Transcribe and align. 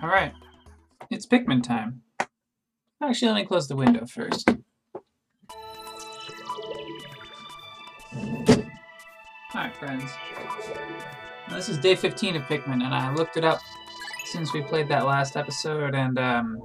Alright. 0.00 0.32
It's 1.10 1.26
Pikmin 1.26 1.60
time. 1.60 2.02
Actually, 3.02 3.32
let 3.32 3.40
me 3.40 3.44
close 3.44 3.66
the 3.66 3.74
window 3.74 4.06
first. 4.06 4.48
Alright, 9.52 9.74
friends. 9.76 10.08
This 11.50 11.68
is 11.68 11.78
day 11.78 11.96
15 11.96 12.36
of 12.36 12.42
Pikmin, 12.42 12.84
and 12.84 12.94
I 12.94 13.12
looked 13.12 13.36
it 13.36 13.44
up 13.44 13.60
since 14.26 14.52
we 14.52 14.62
played 14.62 14.86
that 14.88 15.04
last 15.04 15.36
episode, 15.36 15.96
and 15.96 16.16
um, 16.16 16.58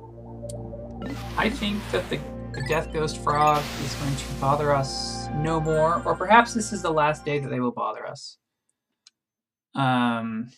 I 1.36 1.50
think 1.50 1.82
that 1.92 2.08
the, 2.12 2.20
the 2.52 2.64
Death 2.68 2.94
Ghost 2.94 3.18
Frog 3.24 3.64
is 3.84 3.96
going 3.96 4.16
to 4.16 4.26
bother 4.40 4.76
us 4.76 5.28
no 5.38 5.60
more, 5.60 6.04
or 6.06 6.14
perhaps 6.14 6.54
this 6.54 6.72
is 6.72 6.84
the 6.84 6.92
last 6.92 7.26
day 7.26 7.40
that 7.40 7.50
they 7.50 7.60
will 7.60 7.72
bother 7.72 8.06
us. 8.06 8.38
Um, 9.74 10.52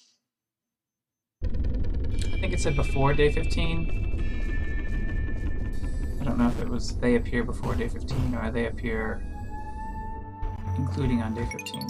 think 2.46 2.60
it 2.60 2.62
said 2.62 2.76
before 2.76 3.12
day 3.12 3.32
15. 3.32 4.20
I 6.22 6.24
don't 6.24 6.38
know 6.38 6.48
if 6.48 6.62
it 6.62 6.70
was 6.70 6.96
they 6.98 7.16
appear 7.16 7.44
before 7.44 7.74
day 7.74 7.88
15 7.88 8.36
or 8.36 8.52
they 8.52 8.68
appear 8.68 9.24
including 10.78 11.24
on 11.24 11.34
day 11.34 11.48
15. 11.52 11.82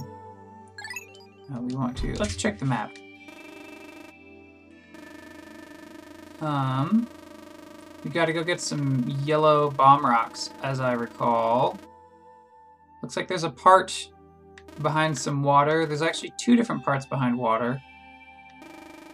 Uh, 1.51 1.59
we 1.59 1.75
want 1.75 1.97
to, 1.97 2.13
let's 2.13 2.37
check 2.37 2.57
the 2.57 2.63
map. 2.63 2.95
Um, 6.39 7.05
we 8.05 8.09
gotta 8.09 8.31
go 8.31 8.41
get 8.41 8.61
some 8.61 9.03
yellow 9.25 9.71
bomb 9.71 10.05
rocks, 10.05 10.51
as 10.63 10.79
I 10.79 10.93
recall. 10.93 11.77
Looks 13.01 13.17
like 13.17 13.27
there's 13.27 13.43
a 13.43 13.49
part 13.49 14.09
behind 14.81 15.17
some 15.17 15.43
water. 15.43 15.85
There's 15.85 16.01
actually 16.01 16.31
two 16.39 16.55
different 16.55 16.85
parts 16.85 17.05
behind 17.05 17.37
water. 17.37 17.81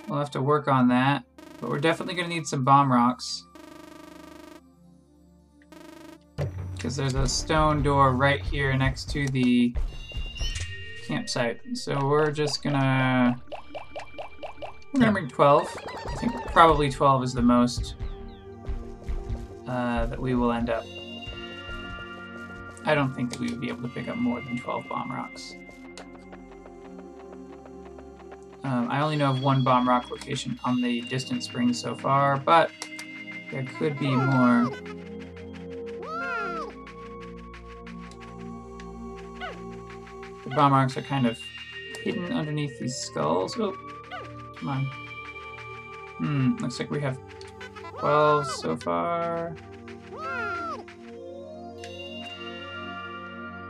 We'll 0.07 0.19
have 0.19 0.31
to 0.31 0.41
work 0.41 0.67
on 0.67 0.89
that. 0.89 1.23
But 1.61 1.69
we're 1.69 1.79
definitely 1.79 2.15
going 2.15 2.27
to 2.27 2.35
need 2.35 2.47
some 2.47 2.65
bomb 2.65 2.91
rocks. 2.91 3.45
Because 6.75 6.95
there's 6.95 7.13
a 7.13 7.27
stone 7.27 7.83
door 7.83 8.13
right 8.13 8.41
here 8.41 8.75
next 8.75 9.09
to 9.11 9.27
the 9.27 9.73
campsite. 11.05 11.61
So 11.73 12.07
we're 12.07 12.31
just 12.31 12.63
gonna... 12.63 13.39
We're 14.93 14.99
gonna 14.99 15.11
bring 15.11 15.29
12. 15.29 15.77
I 16.07 16.15
think 16.15 16.33
probably 16.47 16.89
12 16.89 17.23
is 17.23 17.33
the 17.33 17.41
most 17.41 17.95
uh, 19.67 20.07
that 20.07 20.19
we 20.19 20.35
will 20.35 20.51
end 20.51 20.69
up. 20.69 20.83
I 22.83 22.95
don't 22.95 23.13
think 23.13 23.29
that 23.31 23.39
we 23.39 23.47
would 23.47 23.61
be 23.61 23.69
able 23.69 23.83
to 23.83 23.89
pick 23.89 24.07
up 24.07 24.17
more 24.17 24.41
than 24.41 24.57
12 24.57 24.89
bomb 24.89 25.11
rocks. 25.11 25.53
Um, 28.71 28.87
I 28.89 29.01
only 29.01 29.17
know 29.17 29.29
of 29.29 29.43
one 29.43 29.63
bomb 29.63 29.87
rock 29.87 30.09
location 30.09 30.57
on 30.63 30.79
the 30.81 31.01
distant 31.01 31.43
springs 31.43 31.77
so 31.77 31.93
far, 31.93 32.37
but 32.37 32.71
there 33.51 33.65
could 33.65 33.99
be 33.99 34.15
more. 34.15 34.71
The 40.45 40.49
bomb 40.55 40.71
rocks 40.71 40.95
are 40.95 41.01
kind 41.01 41.27
of 41.27 41.37
hidden 42.01 42.31
underneath 42.31 42.79
these 42.79 42.95
skulls. 42.95 43.59
Oh, 43.59 43.75
come 44.55 44.69
on. 44.69 44.85
Hmm, 46.19 46.55
looks 46.61 46.79
like 46.79 46.89
we 46.89 47.01
have 47.01 47.19
12 47.99 48.47
so 48.51 48.77
far. 48.77 49.53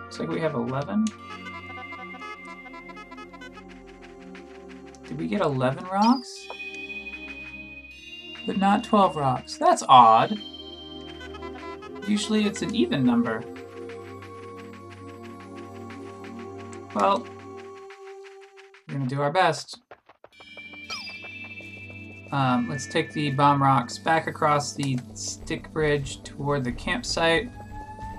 Looks 0.03 0.19
like 0.19 0.29
we 0.29 0.39
have 0.41 0.53
11. 0.53 1.05
Did 5.11 5.19
we 5.19 5.27
get 5.27 5.41
11 5.41 5.83
rocks? 5.87 6.47
But 8.47 8.59
not 8.59 8.85
12 8.85 9.17
rocks. 9.17 9.57
That's 9.57 9.83
odd. 9.89 10.39
Usually 12.07 12.45
it's 12.45 12.61
an 12.61 12.73
even 12.73 13.05
number. 13.05 13.43
Well, 16.95 17.27
we're 18.87 18.93
gonna 18.93 19.05
do 19.05 19.21
our 19.21 19.33
best. 19.33 19.81
Um, 22.31 22.69
let's 22.69 22.87
take 22.87 23.11
the 23.11 23.31
bomb 23.31 23.61
rocks 23.61 23.97
back 23.97 24.27
across 24.27 24.71
the 24.71 24.97
stick 25.13 25.73
bridge 25.73 26.23
toward 26.23 26.63
the 26.63 26.71
campsite. 26.71 27.49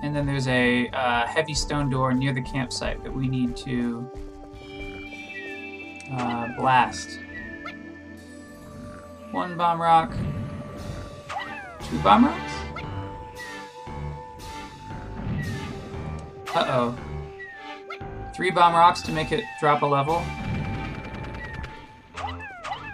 And 0.03 0.15
then 0.15 0.27
there's 0.27 0.47
a 0.47 0.88
uh, 0.88 1.27
heavy 1.27 1.55
stone 1.55 1.88
door 1.88 2.12
near 2.12 2.34
the 2.34 2.43
campsite 2.43 3.03
that 3.03 3.17
we 3.17 3.28
need 3.28 3.56
to 3.56 4.11
uh, 6.12 6.49
blast. 6.56 7.19
One 9.31 9.56
bomb 9.56 9.81
rock. 9.81 10.12
Two 11.84 11.99
bomb 12.00 12.27
rocks? 12.27 12.53
Uh-oh. 16.55 16.97
Three 18.34 18.50
bomb 18.50 18.75
rocks 18.75 19.03
to 19.03 19.12
make 19.12 19.33
it 19.33 19.45
drop 19.61 19.83
a 19.83 19.87
level. 19.87 20.23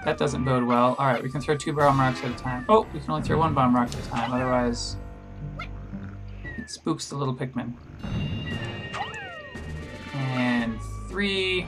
That 0.05 0.17
doesn't 0.17 0.45
bode 0.45 0.65
well. 0.65 0.97
Alright, 0.99 1.23
we 1.23 1.31
can 1.31 1.41
throw 1.41 1.57
two 1.57 1.73
bomb 1.73 2.01
rocks 2.01 2.23
at 2.23 2.31
a 2.31 2.35
time. 2.35 2.65
Oh, 2.69 2.87
we 2.95 3.01
can 3.01 3.11
only 3.11 3.23
throw 3.23 3.39
one 3.39 3.53
bomb 3.55 3.75
rock 3.75 3.89
at 3.89 3.99
a 3.99 4.09
time, 4.09 4.33
otherwise 4.33 4.97
it 6.69 6.71
spooks 6.71 7.09
the 7.09 7.17
little 7.17 7.35
Pikmin. 7.35 7.73
And 10.13 10.79
three. 11.09 11.67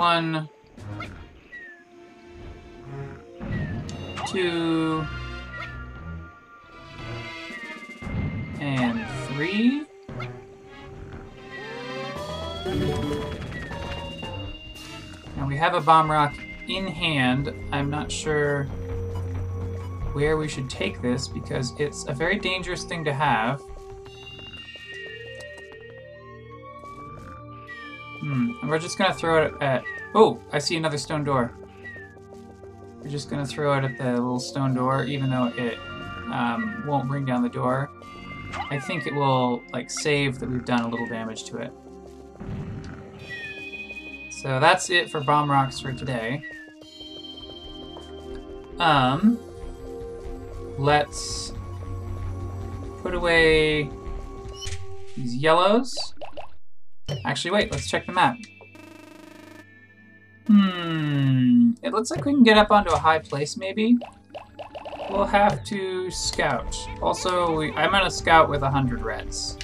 One. 0.00 0.48
Two. 4.28 5.06
And 8.60 9.06
three. 9.26 9.84
Now 15.36 15.46
we 15.46 15.58
have 15.58 15.74
a 15.74 15.82
bomb 15.82 16.10
rock 16.10 16.34
in 16.66 16.86
hand. 16.86 17.52
I'm 17.70 17.90
not 17.90 18.10
sure 18.10 18.64
where 20.14 20.38
we 20.38 20.48
should 20.48 20.70
take 20.70 21.02
this 21.02 21.28
because 21.28 21.74
it's 21.78 22.06
a 22.08 22.14
very 22.14 22.38
dangerous 22.38 22.84
thing 22.84 23.04
to 23.04 23.12
have. 23.12 23.60
And 28.60 28.70
we're 28.70 28.78
just 28.78 28.98
gonna 28.98 29.14
throw 29.14 29.46
it 29.46 29.54
at... 29.60 29.82
Oh, 30.14 30.40
I 30.52 30.58
see 30.58 30.76
another 30.76 30.98
stone 30.98 31.24
door. 31.24 31.54
We're 33.02 33.10
just 33.10 33.30
gonna 33.30 33.46
throw 33.46 33.72
it 33.78 33.84
at 33.84 33.98
the 33.98 34.12
little 34.12 34.40
stone 34.40 34.74
door, 34.74 35.04
even 35.04 35.30
though 35.30 35.52
it 35.56 35.78
um, 36.30 36.84
won't 36.86 37.08
bring 37.08 37.24
down 37.24 37.42
the 37.42 37.48
door. 37.48 37.90
I 38.70 38.78
think 38.78 39.06
it 39.06 39.14
will, 39.14 39.62
like, 39.72 39.90
save 39.90 40.38
that 40.40 40.50
we've 40.50 40.64
done 40.64 40.82
a 40.82 40.88
little 40.88 41.06
damage 41.06 41.44
to 41.44 41.58
it. 41.58 41.72
So 44.30 44.58
that's 44.58 44.90
it 44.90 45.10
for 45.10 45.20
bomb 45.20 45.50
rocks 45.50 45.80
for 45.80 45.92
today. 45.92 46.42
Um, 48.78 49.38
let's 50.78 51.52
put 53.02 53.14
away 53.14 53.90
these 55.16 55.36
yellows. 55.36 55.94
Actually, 57.24 57.50
wait, 57.52 57.72
let's 57.72 57.88
check 57.88 58.06
the 58.06 58.12
map. 58.12 58.36
Hmm, 60.46 61.72
it 61.82 61.92
looks 61.92 62.10
like 62.10 62.24
we 62.24 62.32
can 62.32 62.42
get 62.42 62.58
up 62.58 62.70
onto 62.70 62.90
a 62.90 62.98
high 62.98 63.18
place, 63.18 63.56
maybe? 63.56 63.98
We'll 65.10 65.24
have 65.24 65.64
to 65.64 66.10
scout. 66.10 66.76
Also, 67.02 67.56
we, 67.56 67.72
I'm 67.72 67.90
gonna 67.90 68.10
scout 68.10 68.48
with 68.48 68.62
100 68.62 69.00
reds 69.02 69.56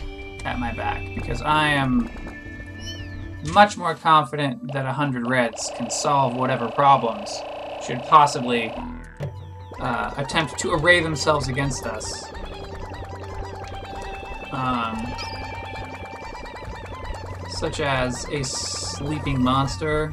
at 0.45 0.59
my 0.59 0.73
back, 0.75 1.03
because 1.15 1.43
I 1.43 1.69
am 1.69 2.11
much 3.53 3.77
more 3.77 3.95
confident 3.95 4.73
that 4.73 4.85
100 4.85 5.27
reds 5.27 5.71
can 5.77 5.91
solve 5.91 6.35
whatever 6.37 6.69
problems 6.69 7.41
should 7.85 8.03
possibly 8.05 8.73
uh, 9.81 10.15
attempt 10.17 10.59
to 10.59 10.73
array 10.73 11.01
themselves 11.01 11.49
against 11.49 11.87
us. 11.87 12.25
Um, 14.53 15.15
such 17.57 17.81
as 17.81 18.29
a 18.29 18.45
sleeping 18.45 19.43
monster 19.43 20.13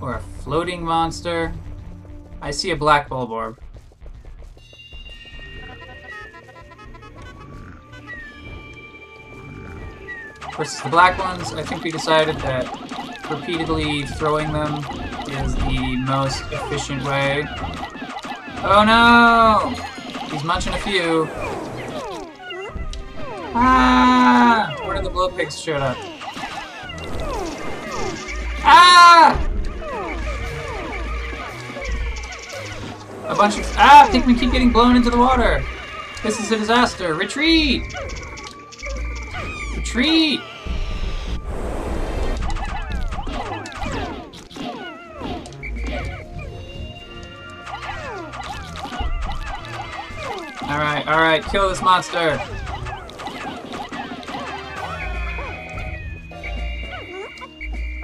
or 0.00 0.14
a 0.14 0.20
floating 0.20 0.84
monster. 0.84 1.52
I 2.40 2.52
see 2.52 2.70
a 2.70 2.76
black 2.76 3.08
bulb 3.08 3.30
Bulborb. 3.30 3.58
Versus 10.56 10.80
the 10.82 10.88
black 10.88 11.18
ones, 11.18 11.52
I 11.52 11.64
think 11.64 11.82
we 11.82 11.90
decided 11.90 12.36
that 12.36 12.64
repeatedly 13.28 14.02
throwing 14.02 14.52
them 14.52 14.78
is 15.30 15.54
the 15.56 15.96
most 16.06 16.42
efficient 16.52 17.02
way. 17.02 17.44
Oh 18.64 18.84
no! 18.86 19.74
He's 20.30 20.44
munching 20.44 20.74
a 20.74 20.78
few. 20.78 21.28
Ah! 23.54 24.81
one 24.92 24.98
of 24.98 25.04
the 25.04 25.10
blow 25.10 25.30
pigs 25.30 25.58
showed 25.58 25.80
up. 25.80 25.96
Ah! 28.62 29.48
A 33.26 33.34
bunch 33.34 33.58
of- 33.58 33.74
Ah! 33.78 34.04
I 34.04 34.08
think 34.08 34.26
we 34.26 34.34
keep 34.34 34.52
getting 34.52 34.70
blown 34.70 34.94
into 34.94 35.08
the 35.08 35.16
water! 35.16 35.64
This 36.22 36.38
is 36.38 36.52
a 36.52 36.58
disaster! 36.58 37.14
Retreat! 37.14 37.84
Retreat! 39.74 40.40
Alright, 50.64 51.08
alright, 51.08 51.42
kill 51.46 51.70
this 51.70 51.80
monster! 51.80 52.38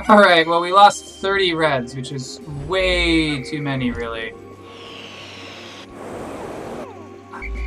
Alright, 0.09 0.47
well 0.47 0.63
we 0.63 0.73
lost 0.73 1.05
30 1.05 1.53
reds, 1.53 1.95
which 1.95 2.13
is 2.13 2.41
way 2.67 3.43
too 3.43 3.61
many, 3.61 3.91
really. 3.91 4.33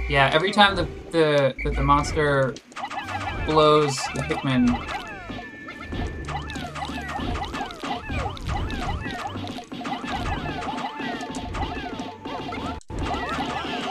Yeah, 0.09 0.31
every 0.33 0.51
time 0.51 0.75
the, 0.75 0.87
the, 1.11 1.53
the, 1.63 1.69
the 1.69 1.83
monster 1.83 2.55
blows 3.45 3.95
the 4.15 4.21
Pikmin, 4.21 4.69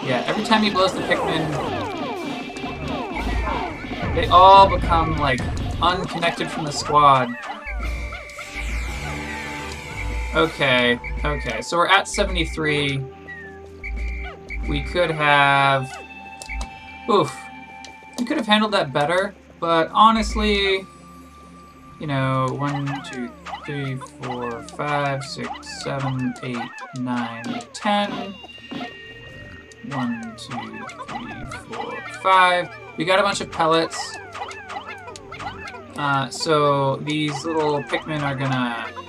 Yeah, 0.02 0.24
every 0.26 0.42
time 0.42 0.64
he 0.64 0.70
blows 0.70 0.92
the 0.92 1.02
Pikmin, 1.02 1.46
they 4.16 4.26
all 4.26 4.68
become, 4.68 5.16
like, 5.18 5.40
unconnected 5.80 6.50
from 6.50 6.64
the 6.64 6.72
squad. 6.72 7.28
Okay, 10.32 11.00
okay, 11.24 11.60
so 11.60 11.76
we're 11.76 11.88
at 11.88 12.06
73. 12.06 13.04
We 14.68 14.82
could 14.82 15.10
have... 15.10 15.90
Oof. 17.10 17.36
We 18.16 18.24
could 18.24 18.36
have 18.36 18.46
handled 18.46 18.72
that 18.72 18.92
better, 18.92 19.34
but 19.58 19.90
honestly, 19.92 20.86
you 21.98 22.06
know, 22.06 22.46
one, 22.52 22.86
two, 23.10 23.28
three, 23.66 23.96
four, 24.22 24.62
five, 24.68 25.24
six, 25.24 25.82
seven, 25.82 26.32
eight, 26.44 26.58
nine, 27.00 27.62
ten. 27.72 28.34
One, 29.88 30.36
two, 30.36 30.82
three, 31.08 31.74
four, 31.74 31.98
five. 32.22 32.68
We 32.96 33.04
got 33.04 33.18
a 33.18 33.22
bunch 33.22 33.40
of 33.40 33.50
pellets. 33.50 34.16
Uh, 35.96 36.30
so 36.30 36.96
these 36.98 37.44
little 37.44 37.82
Pikmin 37.82 38.22
are 38.22 38.36
gonna 38.36 38.99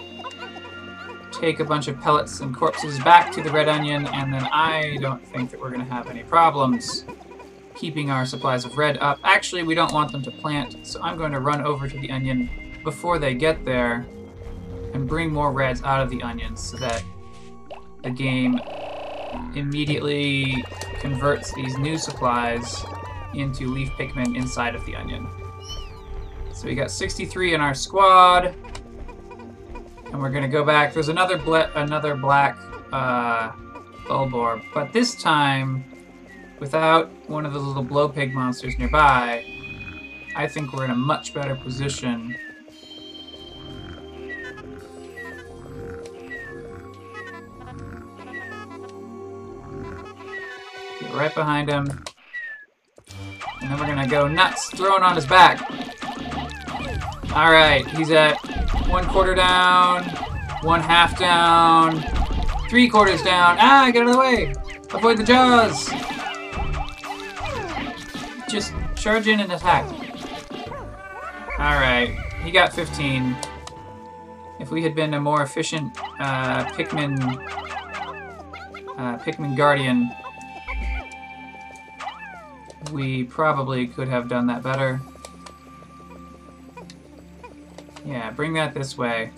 take 1.42 1.60
a 1.60 1.66
bunch 1.66 1.88
of 1.88 2.00
pellets 2.00 2.40
and 2.40 2.56
corpses 2.56 3.00
back 3.00 3.32
to 3.34 3.42
the 3.42 3.50
Red 3.50 3.68
Onion, 3.68 4.06
and 4.06 4.32
then 4.32 4.48
I 4.54 4.98
don't 5.02 5.26
think 5.28 5.50
that 5.50 5.60
we're 5.60 5.72
gonna 5.72 5.84
have 5.84 6.08
any 6.08 6.24
problems 6.24 7.04
keeping 7.76 8.12
our 8.12 8.28
supplies 8.28 8.64
of 8.64 8.78
red 8.78 8.98
up. 9.00 9.20
Actually, 9.24 9.64
we 9.64 9.74
don't 9.74 9.92
want 9.92 10.12
them 10.12 10.22
to 10.22 10.30
plant, 10.30 10.86
so 10.86 11.02
I'm 11.02 11.18
going 11.18 11.32
to 11.32 11.40
run 11.40 11.62
over 11.62 11.88
to 11.88 12.00
the 12.00 12.12
onion 12.12 12.48
before 12.84 13.18
they 13.18 13.34
get 13.34 13.66
there 13.66 14.06
and 14.94 15.08
bring 15.08 15.34
more 15.34 15.52
reds 15.52 15.82
out 15.82 16.00
of 16.00 16.12
the 16.12 16.22
onions 16.22 16.62
so 16.62 16.78
that 16.78 17.04
the 18.04 18.12
game 18.12 18.60
immediately 19.56 20.64
converts 21.00 21.54
these 21.56 21.76
new 21.80 21.98
supplies 21.98 22.84
into 23.34 23.68
leaf 23.68 23.90
Pikmin 23.92 24.36
inside 24.36 24.76
of 24.76 24.86
the 24.86 24.96
onion. 24.96 25.28
So 26.54 26.68
we 26.68 26.76
got 26.76 26.92
63 26.92 27.56
in 27.56 27.62
our 27.62 27.74
squad. 27.74 28.54
And 30.12 30.22
we're 30.22 30.30
gonna 30.30 30.48
go 30.48 30.64
back. 30.64 30.94
There's 30.94 31.10
another 31.10 31.38
another 31.76 32.16
black 32.16 32.58
uh, 32.92 33.52
but 34.74 34.92
this 34.92 35.16
time 35.16 35.86
without 36.60 37.10
one 37.30 37.46
of 37.46 37.54
the 37.54 37.60
little 37.60 37.84
blow 37.84 38.10
pig 38.10 38.34
monsters 38.34 38.78
nearby. 38.78 39.46
I 40.36 40.48
think 40.48 40.74
we're 40.74 40.86
in 40.86 40.92
a 40.92 40.96
much 40.96 41.34
better 41.34 41.56
position 41.56 42.36
Get 51.02 51.14
right 51.14 51.34
behind 51.34 51.68
him. 51.68 51.88
And 53.62 53.72
then 53.72 53.80
we're 53.80 53.88
gonna 53.88 54.08
go 54.08 54.28
nuts, 54.28 54.70
throwing 54.70 55.04
on 55.04 55.16
his 55.16 55.26
back. 55.26 55.62
Alright, 57.32 57.88
he's 57.88 58.12
at 58.12 58.36
one 58.92 59.06
quarter 59.06 59.34
down, 59.34 60.04
one 60.64 60.82
half 60.82 61.18
down, 61.18 62.04
three 62.70 62.90
quarters 62.90 63.22
down. 63.22 63.56
Ah, 63.58 63.90
get 63.92 64.02
out 64.02 64.10
of 64.10 64.14
the 64.14 64.20
way! 64.20 64.54
Avoid 64.94 65.18
the 65.18 65.24
jaws! 65.24 65.90
Just 68.50 68.74
charge 68.96 69.30
in 69.30 69.40
and 69.40 69.54
attack. 69.54 69.86
Alright, 71.58 72.10
he 72.44 72.52
got 72.52 72.74
15. 72.74 73.34
If 74.60 74.72
we 74.72 74.84
had 74.84 74.94
been 74.94 75.14
a 75.14 75.22
more 75.22 75.42
efficient 75.42 75.98
uh, 76.20 76.66
Pikmin, 76.66 77.18
uh, 78.98 79.18
Pikmin 79.20 79.56
Guardian, 79.56 80.12
we 82.92 83.24
probably 83.24 83.88
could 83.88 84.10
have 84.10 84.28
done 84.28 84.48
that 84.48 84.62
better. 84.62 85.00
Yeah, 88.06 88.32
bring 88.32 88.54
that 88.54 88.74
this 88.74 88.98
way. 88.98 89.32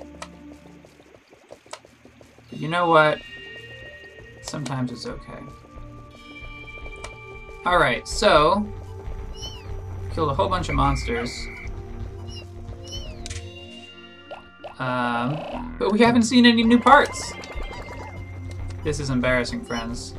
But 2.50 2.60
you 2.60 2.68
know 2.68 2.88
what? 2.90 3.20
Sometimes 4.42 4.92
it's 4.92 5.06
okay. 5.06 5.40
Alright, 7.66 8.08
so... 8.08 8.68
Killed 10.14 10.30
a 10.30 10.34
whole 10.34 10.50
bunch 10.50 10.70
of 10.70 10.76
monsters. 10.76 11.48
Um, 14.80 15.76
but 15.80 15.92
we 15.92 16.00
haven't 16.00 16.24
seen 16.24 16.46
any 16.46 16.64
new 16.64 16.80
parts! 16.80 17.34
This 18.84 19.00
is 19.00 19.10
embarrassing, 19.10 19.64
friends. 19.64 20.14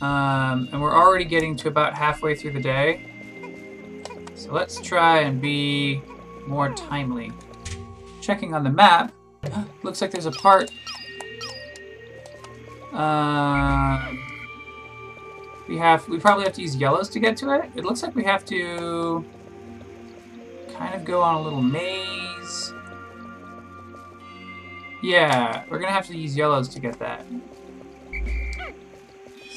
Um, 0.00 0.68
and 0.72 0.82
we're 0.82 0.94
already 0.94 1.24
getting 1.24 1.56
to 1.56 1.68
about 1.68 1.94
halfway 1.94 2.34
through 2.34 2.52
the 2.52 2.60
day. 2.60 3.13
So 4.44 4.52
let's 4.52 4.78
try 4.78 5.20
and 5.20 5.40
be 5.40 6.02
more 6.46 6.68
timely. 6.74 7.32
Checking 8.20 8.52
on 8.52 8.62
the 8.62 8.68
map, 8.68 9.10
looks 9.82 10.02
like 10.02 10.10
there's 10.10 10.26
a 10.26 10.32
part. 10.32 10.70
Uh, 12.92 14.12
we 15.66 15.78
have, 15.78 16.06
we 16.10 16.18
probably 16.18 16.44
have 16.44 16.52
to 16.52 16.60
use 16.60 16.76
yellows 16.76 17.08
to 17.08 17.20
get 17.20 17.38
to 17.38 17.52
it. 17.58 17.70
It 17.74 17.86
looks 17.86 18.02
like 18.02 18.14
we 18.14 18.22
have 18.24 18.44
to 18.44 19.24
kind 20.74 20.94
of 20.94 21.06
go 21.06 21.22
on 21.22 21.36
a 21.36 21.40
little 21.40 21.62
maze. 21.62 22.74
Yeah, 25.02 25.64
we're 25.70 25.78
gonna 25.78 25.90
have 25.90 26.06
to 26.08 26.18
use 26.18 26.36
yellows 26.36 26.68
to 26.68 26.80
get 26.80 26.98
that. 26.98 27.24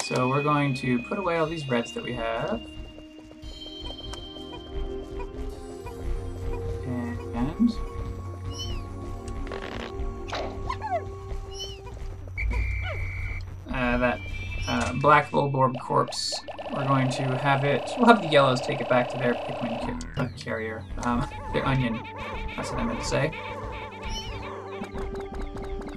So 0.06 0.30
we're 0.30 0.44
going 0.44 0.74
to 0.76 1.00
put 1.00 1.20
away 1.20 1.40
all 1.40 1.46
these 1.46 1.68
reds 1.68 1.94
that 1.94 2.06
we 2.06 2.14
have. 2.14 2.62
Uh, 13.74 13.98
that 13.98 14.20
uh, 14.68 14.94
black 14.94 15.32
Bulborb 15.32 15.80
corpse, 15.80 16.42
we're 16.74 16.86
going 16.86 17.10
to 17.10 17.24
have 17.38 17.64
it... 17.64 17.90
We'll 17.98 18.08
have 18.08 18.22
the 18.22 18.28
yellows 18.28 18.62
take 18.62 18.82
it 18.82 18.90
back 18.90 19.10
to 19.10 19.18
their 19.18 19.34
Pikmin 19.34 20.16
car 20.16 20.32
carrier. 20.38 20.84
Um, 21.04 21.28
their 21.54 21.66
onion. 21.66 22.02
That's 22.56 22.72
what 22.72 22.80
I 22.80 22.84
meant 22.86 23.00
to 23.00 23.06
say. 23.06 23.32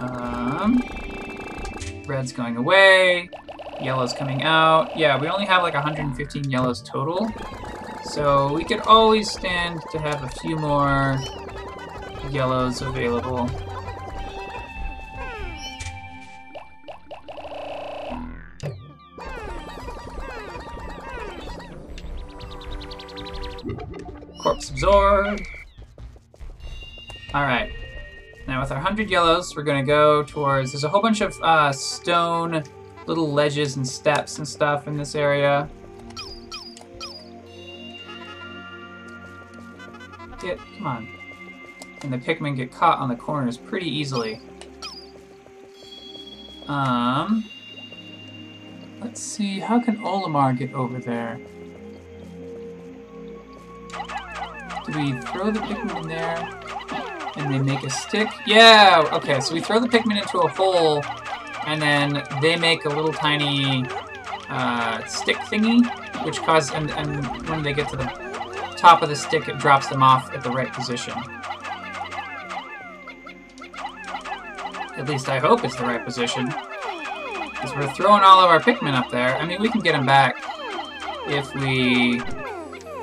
Um, 0.00 0.82
red's 2.06 2.32
going 2.32 2.56
away. 2.56 3.28
Yellows 3.82 4.12
coming 4.12 4.42
out. 4.42 4.96
Yeah, 4.96 5.18
we 5.18 5.28
only 5.28 5.46
have 5.46 5.62
like 5.62 5.74
115 5.74 6.50
yellows 6.50 6.82
total. 6.82 7.30
So 8.04 8.52
we 8.52 8.64
could 8.64 8.80
always 8.80 9.30
stand 9.30 9.80
to 9.92 9.98
have 9.98 10.22
a 10.24 10.28
few 10.28 10.56
more 10.56 11.18
yellows 12.30 12.82
available. 12.82 13.48
Corpse 24.42 24.70
absorbed. 24.70 25.42
Alright. 27.34 27.72
Now 28.48 28.60
with 28.60 28.70
our 28.70 28.78
100 28.78 29.10
yellows, 29.10 29.54
we're 29.54 29.62
to 29.84 29.86
go 29.86 30.22
towards... 30.22 30.72
There's 30.72 30.84
a 30.84 30.88
whole 30.88 31.02
bunch 31.02 31.20
of 31.20 31.40
uh, 31.42 31.72
stone 31.72 32.64
little 33.06 33.32
ledges 33.32 33.76
and 33.76 33.86
steps 33.86 34.38
and 34.38 34.46
stuff 34.46 34.86
in 34.86 34.96
this 34.96 35.14
area. 35.14 35.68
Get, 40.40 40.58
come 40.78 40.86
on. 40.86 41.19
And 42.02 42.12
the 42.12 42.18
Pikmin 42.18 42.56
get 42.56 42.72
caught 42.72 42.98
on 42.98 43.08
the 43.08 43.16
corners 43.16 43.56
pretty 43.56 43.88
easily. 43.88 44.40
Um, 46.66 47.44
let's 49.00 49.20
see. 49.20 49.58
How 49.58 49.80
can 49.80 49.98
Olimar 49.98 50.56
get 50.56 50.72
over 50.72 50.98
there? 50.98 51.38
Do 54.86 54.98
we 54.98 55.12
throw 55.20 55.50
the 55.50 55.60
Pikmin 55.60 56.02
in 56.02 56.08
there 56.08 56.48
and 57.36 57.52
they 57.52 57.58
make 57.58 57.84
a 57.84 57.90
stick? 57.90 58.28
Yeah! 58.46 59.08
Okay, 59.12 59.40
so 59.40 59.54
we 59.54 59.60
throw 59.60 59.78
the 59.78 59.88
Pikmin 59.88 60.20
into 60.20 60.38
a 60.38 60.48
hole 60.48 61.02
and 61.66 61.80
then 61.80 62.22
they 62.40 62.56
make 62.56 62.84
a 62.86 62.88
little 62.88 63.12
tiny 63.12 63.84
uh, 64.48 65.04
stick 65.04 65.36
thingy, 65.36 65.84
which 66.24 66.38
causes, 66.38 66.70
and, 66.72 66.90
and 66.92 67.48
when 67.48 67.62
they 67.62 67.72
get 67.72 67.88
to 67.90 67.96
the 67.96 68.06
top 68.76 69.02
of 69.02 69.08
the 69.08 69.16
stick, 69.16 69.48
it 69.48 69.58
drops 69.58 69.88
them 69.88 70.02
off 70.02 70.32
at 70.32 70.42
the 70.42 70.50
right 70.50 70.72
position. 70.72 71.14
At 74.96 75.08
least 75.08 75.28
I 75.28 75.38
hope 75.38 75.64
it's 75.64 75.76
the 75.76 75.84
right 75.84 76.04
position. 76.04 76.46
Because 76.46 77.74
we're 77.74 77.92
throwing 77.94 78.22
all 78.22 78.40
of 78.40 78.50
our 78.50 78.60
Pikmin 78.60 78.94
up 78.94 79.10
there. 79.10 79.36
I 79.36 79.44
mean, 79.44 79.60
we 79.60 79.68
can 79.68 79.80
get 79.80 79.92
them 79.92 80.06
back 80.06 80.36
if 81.26 81.54
we 81.54 82.20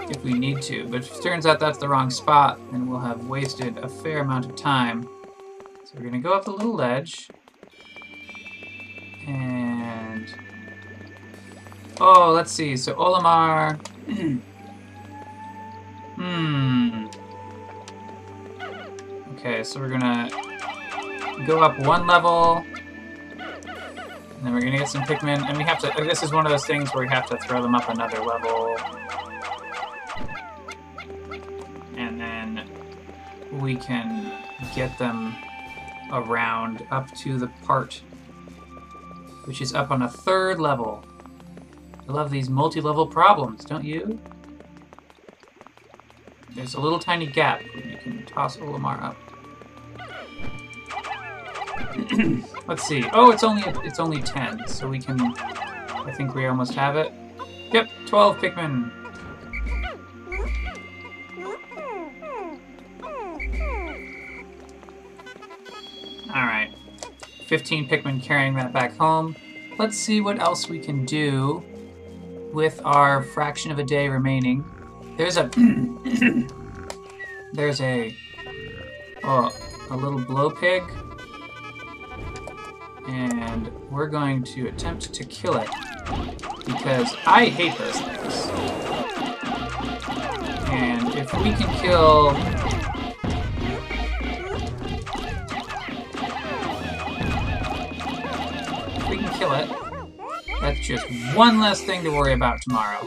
if 0.10 0.24
we 0.24 0.34
need 0.34 0.62
to. 0.64 0.88
But 0.88 1.02
if 1.02 1.18
it 1.18 1.22
turns 1.22 1.46
out 1.46 1.60
that's 1.60 1.78
the 1.78 1.88
wrong 1.88 2.10
spot, 2.10 2.60
then 2.72 2.88
we'll 2.88 3.00
have 3.00 3.26
wasted 3.26 3.78
a 3.80 3.90
fair 3.90 4.20
amount 4.20 4.46
of 4.46 4.56
time. 4.56 5.04
So 5.84 5.94
we're 5.96 6.02
going 6.02 6.14
to 6.14 6.20
go 6.20 6.34
up 6.34 6.46
the 6.46 6.52
little 6.52 6.74
ledge. 6.74 7.30
And... 9.28 10.34
Oh, 12.00 12.32
let's 12.32 12.52
see. 12.52 12.78
So 12.78 12.94
Olimar... 12.96 13.78
hmm. 16.16 17.08
Okay, 19.38 19.64
so 19.64 19.80
we're 19.80 19.90
gonna 19.90 20.30
go 21.46 21.62
up 21.62 21.78
one 21.80 22.08
level. 22.08 22.66
And 22.68 24.46
then 24.46 24.54
we're 24.54 24.62
gonna 24.62 24.78
get 24.78 24.90
some 24.90 25.04
Pikmin, 25.04 25.48
and 25.48 25.58
we 25.58 25.64
have 25.64 25.80
to, 25.80 25.92
this 26.04 26.24
is 26.24 26.32
one 26.32 26.46
of 26.46 26.52
those 26.52 26.66
things 26.66 26.94
where 26.94 27.04
we 27.04 27.10
have 27.10 27.28
to 27.28 27.38
throw 27.38 27.62
them 27.62 27.76
up 27.76 27.90
another 27.90 28.20
level. 28.20 28.78
And 31.96 32.20
then 32.20 32.70
we 33.52 33.76
can 33.76 34.32
get 34.76 34.98
them 34.98 35.36
around 36.12 36.86
up 36.92 37.14
to 37.16 37.38
the 37.38 37.48
part 37.66 38.02
which 39.48 39.62
is 39.62 39.74
up 39.74 39.92
on 39.92 40.02
a 40.02 40.10
third 40.10 40.60
level. 40.60 41.04
I 42.08 42.12
love 42.12 42.30
these 42.30 42.50
multi-level 42.50 43.08
problems, 43.08 43.64
don't 43.64 43.84
you? 43.84 44.20
There's 46.54 46.74
a 46.74 46.82
little 46.82 47.00
tiny 47.00 47.28
gap 47.28 47.62
where 47.74 47.88
you 47.88 47.98
can 47.98 48.26
toss 48.26 48.58
Olimar 48.58 49.02
up. 49.02 49.16
Let's 52.68 52.84
see. 52.84 53.06
Oh, 53.14 53.32
it's 53.32 53.44
only 53.44 53.64
it's 53.84 54.00
only 54.00 54.22
10, 54.22 54.68
so 54.68 54.88
we 54.88 55.00
can... 55.00 55.20
I 55.20 56.14
think 56.16 56.36
we 56.36 56.46
almost 56.46 56.74
have 56.76 56.96
it. 56.96 57.12
Yep, 57.74 57.90
12 58.06 58.38
Pikmin. 58.38 58.92
Alright. 66.30 66.74
15 67.48 67.90
Pikmin 67.90 68.22
carrying 68.22 68.54
that 68.56 68.72
back 68.72 68.96
home. 68.98 69.36
Let's 69.78 69.98
see 69.98 70.22
what 70.22 70.40
else 70.40 70.70
we 70.70 70.80
can 70.80 71.06
do 71.06 71.64
with 72.54 72.82
our 72.86 73.24
fraction 73.24 73.72
of 73.72 73.80
a 73.80 73.84
day 73.84 74.08
remaining. 74.08 74.64
There's 75.18 75.38
a... 75.38 75.50
there's 77.54 77.82
a... 77.82 78.16
Oh, 79.24 79.52
a 79.90 79.98
little 79.98 80.20
blow 80.20 80.50
pig 80.50 80.84
and 83.08 83.72
we're 83.90 84.08
going 84.08 84.44
to 84.44 84.68
attempt 84.68 85.14
to 85.14 85.24
kill 85.24 85.58
it 85.58 85.70
because 86.66 87.16
I 87.26 87.46
hate 87.46 87.78
those 87.78 88.00
things. 88.00 88.50
And 90.70 91.16
if 91.16 91.34
we 91.34 91.54
can 91.54 91.74
kill 91.82 92.32
if 98.98 99.10
we 99.10 99.18
can 99.18 99.40
kill 99.40 99.54
it, 99.54 99.70
that's 100.62 100.86
just 100.86 101.06
one 101.36 101.60
less 101.60 101.82
thing 101.82 102.04
to 102.04 102.10
worry 102.10 102.34
about 102.34 102.62
tomorrow. 102.62 103.06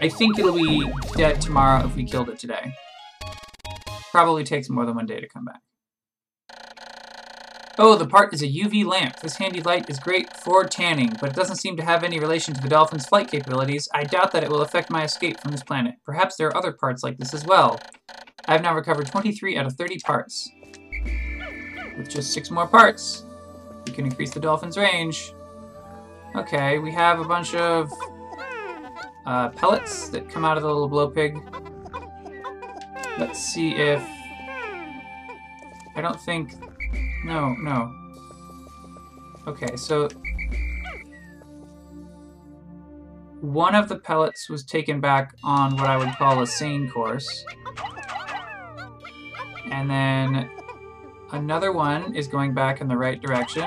I 0.00 0.08
think 0.08 0.38
it'll 0.38 0.54
be 0.54 0.90
dead 1.16 1.40
tomorrow 1.40 1.86
if 1.86 1.94
we 1.94 2.04
killed 2.04 2.28
it 2.28 2.38
today. 2.38 2.72
Probably 4.10 4.44
takes 4.44 4.68
more 4.68 4.84
than 4.84 4.94
one 4.94 5.06
day 5.06 5.20
to 5.20 5.28
come 5.28 5.44
back. 5.44 5.60
Oh, 7.80 7.94
the 7.94 8.08
part 8.08 8.34
is 8.34 8.42
a 8.42 8.48
UV 8.48 8.84
lamp. 8.84 9.20
This 9.20 9.36
handy 9.36 9.60
light 9.60 9.88
is 9.88 10.00
great 10.00 10.36
for 10.36 10.64
tanning, 10.64 11.12
but 11.20 11.30
it 11.30 11.36
doesn't 11.36 11.58
seem 11.58 11.76
to 11.76 11.84
have 11.84 12.02
any 12.02 12.18
relation 12.18 12.52
to 12.54 12.60
the 12.60 12.68
dolphin's 12.68 13.06
flight 13.06 13.30
capabilities. 13.30 13.88
I 13.94 14.02
doubt 14.02 14.32
that 14.32 14.42
it 14.42 14.50
will 14.50 14.62
affect 14.62 14.90
my 14.90 15.04
escape 15.04 15.38
from 15.38 15.52
this 15.52 15.62
planet. 15.62 15.94
Perhaps 16.04 16.34
there 16.34 16.48
are 16.48 16.56
other 16.56 16.72
parts 16.72 17.04
like 17.04 17.18
this 17.18 17.32
as 17.32 17.44
well. 17.44 17.78
I 18.46 18.52
have 18.54 18.62
now 18.62 18.74
recovered 18.74 19.06
23 19.06 19.56
out 19.56 19.64
of 19.64 19.74
30 19.74 20.00
parts. 20.00 20.50
With 21.96 22.08
just 22.08 22.32
6 22.32 22.50
more 22.50 22.66
parts, 22.66 23.24
we 23.86 23.92
can 23.92 24.06
increase 24.06 24.32
the 24.32 24.40
dolphin's 24.40 24.76
range. 24.76 25.32
Okay, 26.34 26.80
we 26.80 26.90
have 26.90 27.20
a 27.20 27.24
bunch 27.24 27.54
of 27.54 27.92
uh, 29.24 29.50
pellets 29.50 30.08
that 30.08 30.28
come 30.28 30.44
out 30.44 30.56
of 30.56 30.64
the 30.64 30.68
little 30.68 30.88
blow 30.88 31.10
pig. 31.10 31.38
Let's 33.20 33.38
see 33.38 33.76
if... 33.76 34.02
I 35.94 36.00
don't 36.00 36.20
think 36.20 36.54
no, 37.24 37.54
no. 37.54 37.94
Okay, 39.46 39.76
so... 39.76 40.08
One 43.40 43.76
of 43.76 43.88
the 43.88 43.96
pellets 43.96 44.50
was 44.50 44.64
taken 44.64 45.00
back 45.00 45.34
on 45.44 45.76
what 45.76 45.86
I 45.86 45.96
would 45.96 46.10
call 46.16 46.42
a 46.42 46.46
sane 46.46 46.90
course. 46.90 47.44
And 49.70 49.88
then 49.88 50.50
another 51.32 51.70
one 51.72 52.16
is 52.16 52.26
going 52.26 52.52
back 52.52 52.80
in 52.80 52.88
the 52.88 52.96
right 52.96 53.20
direction. 53.20 53.64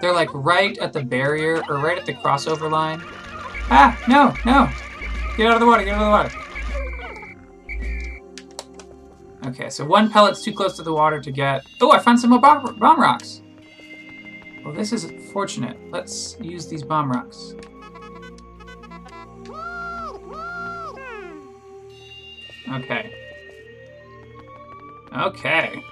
They're 0.00 0.12
like 0.12 0.32
right 0.32 0.78
at 0.78 0.92
the 0.92 1.02
barrier, 1.02 1.62
or 1.68 1.78
right 1.78 1.98
at 1.98 2.06
the 2.06 2.14
crossover 2.14 2.70
line. 2.70 3.02
Ah, 3.70 3.98
no, 4.06 4.32
no! 4.44 4.70
Get 5.36 5.48
out 5.48 5.54
of 5.54 5.60
the 5.60 5.66
water, 5.66 5.84
get 5.84 5.94
out 5.94 6.02
of 6.02 6.06
the 6.06 6.10
water. 6.10 6.45
Okay, 9.46 9.70
so 9.70 9.84
one 9.84 10.10
pellet's 10.10 10.42
too 10.42 10.52
close 10.52 10.76
to 10.76 10.82
the 10.82 10.92
water 10.92 11.20
to 11.20 11.30
get... 11.30 11.64
Oh, 11.80 11.92
I 11.92 12.00
found 12.00 12.18
some 12.18 12.30
more 12.30 12.40
bomb, 12.40 12.76
bomb 12.78 13.00
rocks! 13.00 13.42
Well, 14.64 14.74
this 14.74 14.92
is 14.92 15.06
fortunate. 15.32 15.76
Let's 15.92 16.36
use 16.40 16.66
these 16.66 16.82
bomb 16.82 17.12
rocks. 17.12 17.54
Okay. 22.72 23.12
Okay. 25.16 25.82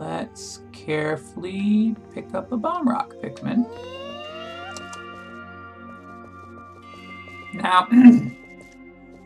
Let's 0.00 0.62
carefully 0.72 1.94
pick 2.12 2.34
up 2.34 2.50
a 2.50 2.56
bomb 2.56 2.88
rock, 2.88 3.14
Pikmin. 3.22 3.64
Now... 7.54 7.86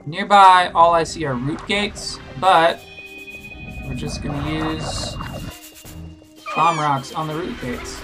Nearby, 0.06 0.70
all 0.72 0.94
I 0.94 1.02
see 1.02 1.24
are 1.24 1.34
root 1.34 1.66
gates, 1.66 2.20
but 2.38 2.80
we're 3.84 3.94
just 3.94 4.22
gonna 4.22 4.48
use 4.48 5.16
bomb 6.54 6.78
rocks 6.78 7.12
on 7.12 7.26
the 7.26 7.34
root 7.34 7.60
gates. 7.60 8.00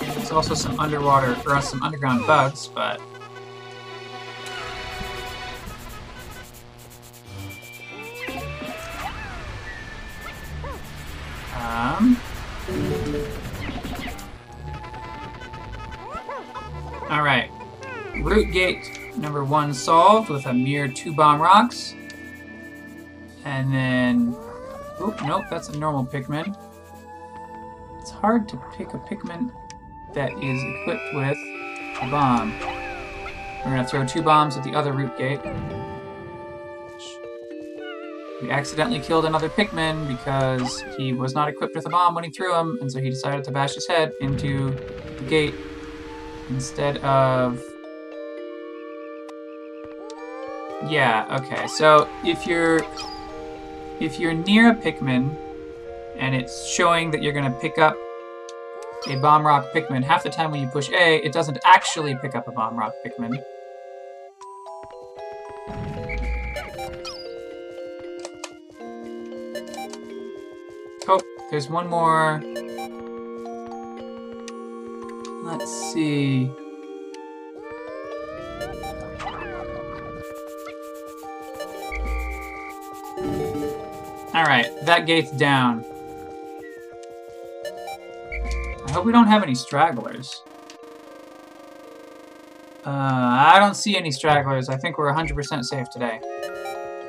There's 0.00 0.30
also 0.30 0.52
some 0.52 0.78
underwater, 0.78 1.34
or 1.46 1.62
some 1.62 1.82
underground 1.82 2.26
bugs, 2.26 2.68
but 2.68 3.00
Um. 11.54 12.18
All 17.08 17.22
right. 17.22 17.50
Root 18.22 18.52
gate 18.52 18.99
number 19.16 19.44
one 19.44 19.72
solved 19.74 20.30
with 20.30 20.46
a 20.46 20.54
mere 20.54 20.88
two 20.88 21.14
bomb 21.14 21.40
rocks. 21.40 21.94
And 23.44 23.72
then... 23.72 24.36
Oop, 25.02 25.22
nope, 25.24 25.44
that's 25.48 25.70
a 25.70 25.78
normal 25.78 26.04
Pikmin. 26.04 26.54
It's 28.00 28.10
hard 28.10 28.48
to 28.50 28.60
pick 28.76 28.92
a 28.92 28.98
Pikmin 28.98 29.50
that 30.14 30.30
is 30.32 30.62
equipped 30.62 31.14
with 31.14 31.38
a 32.02 32.10
bomb. 32.10 32.52
We're 33.64 33.76
to 33.76 33.84
throw 33.84 34.06
two 34.06 34.22
bombs 34.22 34.56
at 34.56 34.64
the 34.64 34.72
other 34.72 34.92
root 34.92 35.16
gate. 35.18 35.40
We 38.42 38.50
accidentally 38.50 39.00
killed 39.00 39.26
another 39.26 39.50
Pikmin 39.50 40.08
because 40.08 40.82
he 40.96 41.12
was 41.12 41.34
not 41.34 41.48
equipped 41.48 41.74
with 41.74 41.84
a 41.84 41.90
bomb 41.90 42.14
when 42.14 42.24
he 42.24 42.30
threw 42.30 42.54
him, 42.54 42.78
and 42.80 42.90
so 42.90 43.00
he 43.00 43.10
decided 43.10 43.44
to 43.44 43.50
bash 43.50 43.74
his 43.74 43.86
head 43.86 44.12
into 44.22 44.70
the 45.18 45.24
gate 45.28 45.54
instead 46.48 46.96
of 46.98 47.62
yeah, 50.88 51.38
okay. 51.40 51.66
So 51.66 52.08
if 52.24 52.46
you're 52.46 52.80
if 54.00 54.18
you're 54.18 54.34
near 54.34 54.70
a 54.70 54.74
Pikmin 54.74 55.36
and 56.16 56.34
it's 56.34 56.66
showing 56.66 57.10
that 57.10 57.22
you're 57.22 57.32
to 57.50 57.58
pick 57.58 57.78
up 57.78 57.96
a 59.08 59.16
Bomb 59.16 59.46
Rock 59.46 59.66
Pikmin. 59.74 60.02
Half 60.02 60.24
the 60.24 60.30
time 60.30 60.50
when 60.50 60.60
you 60.60 60.68
push 60.68 60.90
A, 60.90 61.24
it 61.24 61.32
doesn't 61.32 61.58
actually 61.64 62.16
pick 62.16 62.34
up 62.34 62.48
a 62.48 62.52
Bomb 62.52 62.78
Rock 62.78 62.92
Pikmin. 63.04 63.42
Oh, 71.08 71.20
there's 71.50 71.68
one 71.68 71.88
more. 71.88 72.42
Let's 75.42 75.92
see. 75.92 76.50
Alright, 84.40 84.86
that 84.86 85.04
gate's 85.04 85.30
down. 85.32 85.84
I 88.86 88.90
hope 88.90 89.04
we 89.04 89.12
don't 89.12 89.26
have 89.26 89.42
any 89.42 89.54
stragglers. 89.54 90.42
Uh, 92.86 92.88
I 92.88 93.58
don't 93.58 93.74
see 93.74 93.98
any 93.98 94.10
stragglers. 94.10 94.70
I 94.70 94.78
think 94.78 94.96
we're 94.96 95.12
100% 95.12 95.62
safe 95.62 95.90
today. 95.90 96.20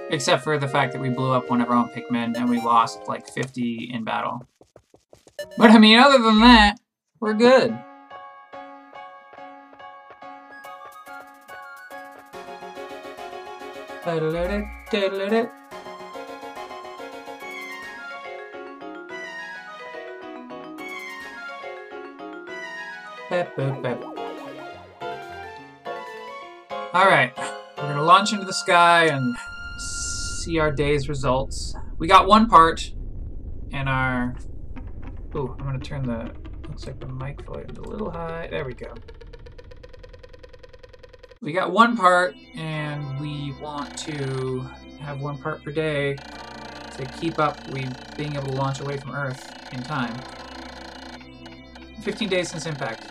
Except 0.09 0.43
for 0.43 0.57
the 0.57 0.67
fact 0.67 0.91
that 0.91 1.01
we 1.01 1.07
blew 1.07 1.31
up 1.31 1.49
one 1.49 1.61
of 1.61 1.69
our 1.69 1.75
own 1.77 1.87
Pikmin 1.91 2.35
and 2.35 2.49
we 2.49 2.59
lost 2.59 3.07
like 3.07 3.25
50 3.29 3.91
in 3.93 4.03
battle. 4.03 4.45
But 5.57 5.69
I 5.69 5.77
mean, 5.79 5.99
other 5.99 6.21
than 6.21 6.41
that, 6.41 6.81
we're 7.21 7.33
good. 7.33 7.77
Alright, 26.93 27.31
we're 27.37 27.87
gonna 27.87 28.03
launch 28.03 28.33
into 28.33 28.43
the 28.43 28.51
sky 28.51 29.05
and 29.05 29.37
see 30.43 30.59
our 30.59 30.69
day's 30.69 31.07
results. 31.07 31.73
We 31.97 32.07
got 32.07 32.27
one 32.27 32.49
part 32.49 32.91
in 33.69 33.87
our... 33.87 34.35
Ooh, 35.33 35.55
I'm 35.57 35.65
gonna 35.65 35.79
turn 35.79 36.03
the... 36.03 36.29
Looks 36.67 36.85
like 36.85 36.99
the 36.99 37.07
mic 37.07 37.41
volume's 37.43 37.77
a 37.77 37.83
little 37.83 38.11
high. 38.11 38.49
There 38.51 38.65
we 38.65 38.73
go. 38.73 38.93
We 41.39 41.53
got 41.53 41.71
one 41.71 41.95
part, 41.95 42.35
and 42.55 43.17
we 43.21 43.53
want 43.61 43.97
to 43.99 44.67
have 44.99 45.21
one 45.21 45.37
part 45.37 45.63
per 45.63 45.71
day 45.71 46.17
to 46.97 47.05
keep 47.21 47.39
up 47.39 47.65
we 47.71 47.87
being 48.17 48.35
able 48.35 48.47
to 48.47 48.55
launch 48.55 48.81
away 48.81 48.97
from 48.97 49.15
Earth 49.15 49.73
in 49.73 49.81
time. 49.83 50.19
15 52.01 52.27
days 52.27 52.49
since 52.49 52.65
impact. 52.65 53.10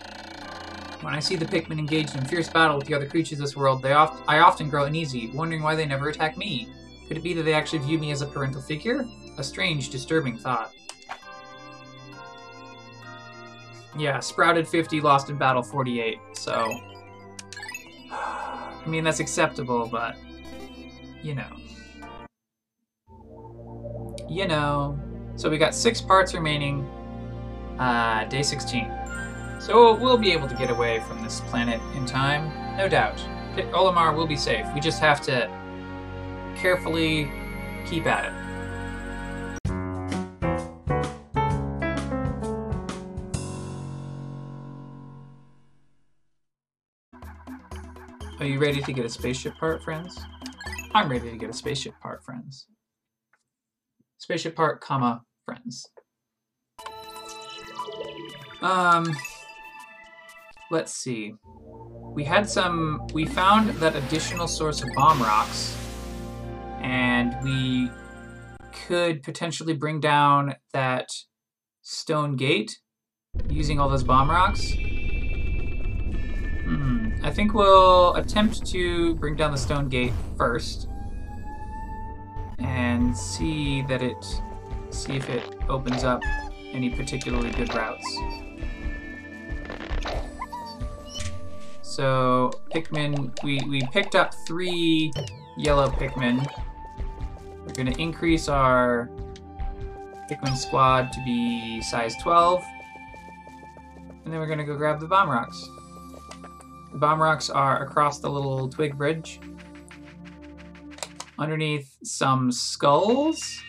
When 1.01 1.15
I 1.15 1.21
see 1.21 1.37
the 1.37 1.47
Pikmin 1.47 1.79
engaged 1.79 2.15
in 2.15 2.25
fierce 2.27 2.49
battle 2.49 2.77
with 2.77 2.87
the 2.87 2.95
other 2.95 3.07
creatures 3.07 3.39
of 3.39 3.47
this 3.47 3.57
world, 3.57 3.83
they 3.83 3.93
oft 3.93 4.23
I 4.29 4.41
often 4.41 4.69
grow 4.69 4.85
uneasy, 4.85 5.31
wondering 5.31 5.63
why 5.63 5.75
they 5.75 5.87
never 5.87 6.09
attack 6.09 6.37
me. 6.37 6.69
Could 7.09 7.17
it 7.17 7.23
be 7.23 7.33
that 7.35 7.43
they 7.43 7.55
actually 7.55 7.79
view 7.79 7.99
me 7.99 8.11
as 8.11 8.21
a 8.21 8.27
parental 8.27 8.61
figure? 8.61 9.07
A 9.39 9.43
strange, 9.43 9.89
disturbing 9.89 10.37
thought. 10.37 10.73
Yeah, 13.99 14.21
Sprouted 14.21 14.69
50, 14.69 15.01
Lost 15.01 15.31
in 15.31 15.37
Battle 15.37 15.63
48, 15.63 16.19
so... 16.35 16.81
I 18.13 18.83
mean, 18.87 19.03
that's 19.03 19.19
acceptable, 19.19 19.89
but... 19.91 20.17
You 21.23 21.35
know. 21.35 21.57
You 24.29 24.47
know. 24.47 24.99
So 25.35 25.51
we 25.51 25.59
got 25.59 25.75
six 25.75 26.01
parts 26.01 26.33
remaining. 26.35 26.87
Uh, 27.79 28.25
day 28.27 28.43
16. 28.43 29.00
So 29.61 29.95
we'll 29.95 30.17
be 30.17 30.33
able 30.33 30.49
to 30.49 30.55
get 30.55 30.71
away 30.71 31.01
from 31.01 31.23
this 31.23 31.41
planet 31.43 31.83
in 31.95 32.07
time, 32.07 32.51
no 32.79 32.89
doubt. 32.89 33.19
Olimar 33.75 34.17
will 34.17 34.27
be 34.27 34.35
safe. 34.35 34.67
We 34.75 34.81
just 34.81 35.01
have 35.01 35.21
to 35.23 35.51
carefully 36.57 37.31
keep 37.87 38.07
at 38.07 38.25
it. 38.25 38.33
Are 48.41 48.47
you 48.47 48.59
ready 48.59 48.81
to 48.81 48.93
get 48.95 49.05
a 49.05 49.11
spaceship 49.11 49.59
part, 49.59 49.83
friends? 49.83 50.19
I'm 50.95 51.11
ready 51.11 51.31
to 51.31 51.37
get 51.37 51.51
a 51.51 51.53
spaceship 51.53 51.93
part, 52.01 52.25
friends. 52.25 52.67
Spaceship 54.17 54.57
part, 54.57 54.81
comma, 54.81 55.21
friends. 55.45 55.87
Um, 58.63 59.15
let's 60.71 60.95
see. 60.95 61.35
We 62.15 62.25
had 62.25 62.49
some, 62.49 63.07
we 63.13 63.27
found 63.27 63.71
that 63.77 63.97
additional 63.97 64.49
source 64.49 64.83
of 64.83 64.89
bomb 64.95 65.21
rocks, 65.21 65.77
and 66.81 67.37
we 67.43 67.91
could 68.87 69.23
potentially 69.23 69.75
bring 69.75 70.01
down 70.01 70.55
that 70.73 71.09
stone 71.83 72.37
gate 72.37 72.81
using 73.49 73.79
all 73.81 73.89
those 73.89 74.05
bomb 74.05 74.31
rocks. 74.31 74.73
Hmm. 76.65 77.09
I 77.23 77.31
think 77.31 77.55
we'll 77.55 78.15
attempt 78.15 78.67
to 78.67 79.15
bring 79.17 79.37
down 79.37 79.53
the 79.53 79.59
stone 79.59 79.89
gate 79.89 80.13
first 80.37 80.89
and 82.59 83.17
see 83.17 83.83
that 83.83 84.03
it, 84.03 84.25
see 84.91 85.15
if 85.17 85.29
it 85.29 85.43
opens 85.69 86.05
up 86.05 86.23
any 86.73 86.91
particularly 86.91 87.51
good 87.51 87.75
routes. 87.75 88.05
So 91.91 92.53
Pikmin, 92.73 93.37
we, 93.43 93.61
we 93.69 93.83
picked 93.91 94.15
up 94.15 94.33
three 94.47 95.11
yellow 95.57 95.89
Pikmin. 95.89 96.47
We're 97.67 97.75
gonna 97.75 97.97
increase 97.99 98.47
our 98.47 99.11
Pikmin 100.31 100.57
squad 100.57 101.13
to 101.13 101.21
be 101.25 101.83
size 101.83 102.15
12. 102.23 102.63
And 104.25 104.33
then 104.33 104.39
we're 104.39 104.47
gonna 104.47 104.65
go 104.65 104.77
grab 104.77 105.01
the 105.01 105.09
bomb 105.09 105.29
rocks. 105.31 105.69
The 106.93 106.99
bomb 106.99 107.21
rocks 107.21 107.51
are 107.51 107.83
across 107.83 108.21
the 108.21 108.31
little 108.31 108.69
twig 108.69 108.97
bridge. 108.97 109.41
Underneath 111.41 111.97
some 112.05 112.53
skulls, 112.53 113.61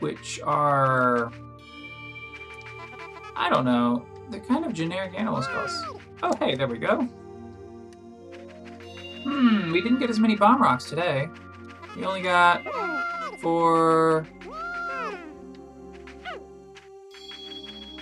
which 0.00 0.40
are, 0.42 1.30
I 3.36 3.48
don't 3.50 3.64
know, 3.64 4.04
they're 4.30 4.40
kind 4.40 4.64
of 4.64 4.72
generic 4.72 5.12
animal 5.16 5.42
skulls. 5.42 5.80
Oh, 6.22 6.34
hey, 6.40 6.54
there 6.56 6.66
we 6.66 6.78
go. 6.78 7.08
Hmm, 9.22 9.72
we 9.72 9.80
didn't 9.80 9.98
get 10.00 10.10
as 10.10 10.18
many 10.18 10.36
bomb 10.36 10.60
rocks 10.60 10.84
today. 10.84 11.28
We 11.96 12.04
only 12.04 12.22
got 12.22 12.64
four... 13.40 14.26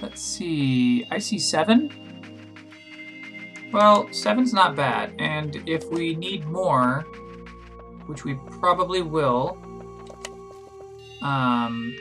Let's 0.01 0.21
see, 0.21 1.07
I 1.11 1.19
see 1.19 1.39
seven? 1.39 1.91
Well, 3.73 4.11
seven's 4.13 4.53
not 4.53 4.77
bad, 4.77 5.15
and 5.19 5.63
if 5.67 5.91
we 5.91 6.15
need 6.15 6.47
more, 6.47 7.07
which 8.07 8.25
we 8.25 8.35
probably 8.61 9.03
will, 9.03 9.59
um, 11.23 11.97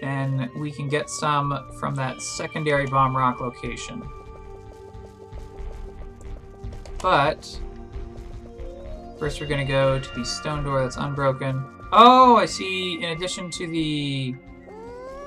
then 0.00 0.50
we 0.56 0.70
can 0.70 0.88
get 0.88 1.08
some 1.08 1.68
from 1.78 1.94
that 1.94 2.20
secondary 2.20 2.86
bomb 2.86 3.16
rock 3.16 3.40
location. 3.40 4.02
But 7.02 7.60
first 9.18 9.40
we're 9.40 9.46
gonna 9.46 9.64
go 9.64 9.98
to 9.98 10.14
the 10.14 10.24
stone 10.24 10.64
door 10.64 10.82
that's 10.82 10.96
unbroken. 10.96 11.64
Oh, 11.92 12.36
I 12.36 12.46
see. 12.46 13.02
In 13.02 13.10
addition 13.10 13.50
to 13.52 13.66
the, 13.66 14.34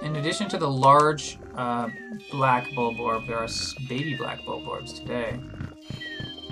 in 0.01 0.15
addition 0.15 0.47
to 0.49 0.57
the 0.57 0.69
large 0.69 1.37
uh, 1.55 1.89
black 2.31 2.67
Bulborb, 2.69 3.27
there 3.27 3.37
are 3.37 3.47
baby 3.87 4.15
black 4.15 4.41
Bulborbs 4.41 4.95
today, 4.95 5.39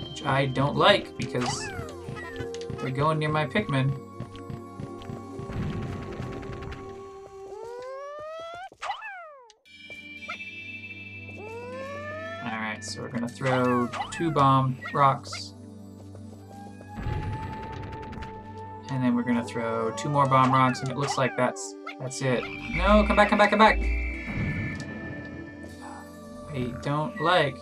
which 0.08 0.24
I 0.24 0.46
don't 0.46 0.76
like 0.76 1.16
because 1.16 1.68
they're 2.78 2.90
going 2.90 3.18
near 3.18 3.30
my 3.30 3.46
Pikmin. 3.46 4.11
So 12.82 13.00
we're 13.00 13.10
gonna 13.10 13.28
throw 13.28 13.88
two 14.10 14.32
bomb 14.32 14.76
rocks. 14.92 15.54
And 18.90 19.00
then 19.02 19.14
we're 19.14 19.22
gonna 19.22 19.46
throw 19.46 19.92
two 19.92 20.08
more 20.08 20.26
bomb 20.26 20.52
rocks, 20.52 20.80
and 20.80 20.90
it 20.90 20.96
looks 20.96 21.16
like 21.16 21.36
that's 21.36 21.76
that's 22.00 22.20
it. 22.22 22.42
No, 22.74 23.04
come 23.06 23.14
back, 23.14 23.28
come 23.28 23.38
back, 23.38 23.50
come 23.50 23.60
back! 23.60 23.78
I 26.50 26.74
don't 26.82 27.18
like 27.20 27.56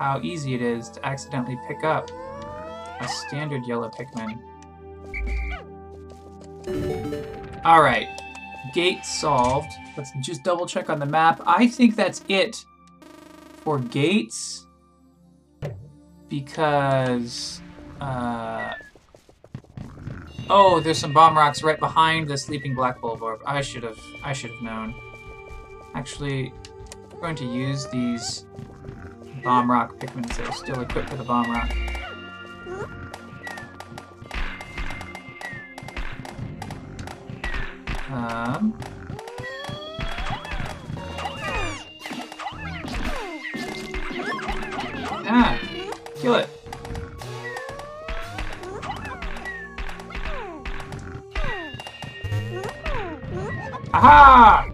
how 0.00 0.20
easy 0.22 0.54
it 0.54 0.62
is 0.62 0.88
to 0.90 1.06
accidentally 1.06 1.58
pick 1.68 1.84
up 1.84 2.10
a 3.00 3.06
standard 3.06 3.66
yellow 3.66 3.90
Pikmin. 3.90 4.40
Alright. 7.66 8.08
gate 8.72 9.04
solved. 9.04 9.72
Let's 9.94 10.10
just 10.22 10.42
double 10.42 10.66
check 10.66 10.88
on 10.88 10.98
the 10.98 11.06
map. 11.06 11.42
I 11.46 11.66
think 11.68 11.96
that's 11.96 12.24
it 12.28 12.64
for 13.64 13.78
gates 13.78 14.66
because 16.28 17.62
uh, 18.00 18.74
oh, 20.50 20.80
there's 20.80 20.98
some 20.98 21.12
bomb 21.12 21.36
rocks 21.36 21.62
right 21.62 21.78
behind 21.80 22.28
the 22.28 22.36
sleeping 22.36 22.74
black 22.74 23.00
Bulborb. 23.00 23.38
I 23.46 23.62
should 23.62 23.82
have 23.82 23.98
I 24.22 24.32
should 24.32 24.50
have 24.50 24.62
known. 24.62 24.94
Actually, 25.94 26.52
we're 27.12 27.20
going 27.20 27.36
to 27.36 27.46
use 27.46 27.86
these 27.86 28.46
bomb 29.42 29.70
rock 29.70 29.96
Pikmins 29.98 30.36
that 30.36 30.48
are 30.48 30.52
still 30.52 30.80
equipped 30.80 31.10
for 31.10 31.16
the 31.16 31.24
bomb 31.24 31.50
rock. 31.50 31.70
Um, 38.10 38.78
ah, 45.26 45.58
kill 46.16 46.34
it. 46.34 46.48
Aha! 53.92 54.70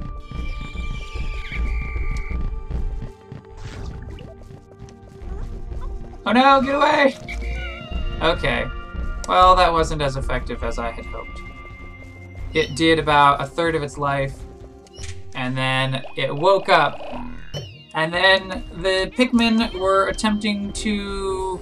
Oh 6.26 6.32
no, 6.32 6.62
get 6.62 6.74
away! 6.74 7.16
Okay. 8.22 8.66
Well, 9.28 9.54
that 9.56 9.72
wasn't 9.72 10.02
as 10.02 10.16
effective 10.16 10.62
as 10.64 10.78
I 10.78 10.90
had 10.90 11.06
hoped. 11.06 11.42
It 12.54 12.74
did 12.74 12.98
about 12.98 13.40
a 13.40 13.46
third 13.46 13.74
of 13.74 13.82
its 13.82 13.96
life, 13.96 14.36
and 15.34 15.56
then 15.56 16.04
it 16.16 16.34
woke 16.34 16.68
up. 16.68 17.00
And 18.00 18.14
then 18.14 18.64
the 18.80 19.12
Pikmin 19.14 19.78
were 19.78 20.08
attempting 20.08 20.72
to. 20.72 21.58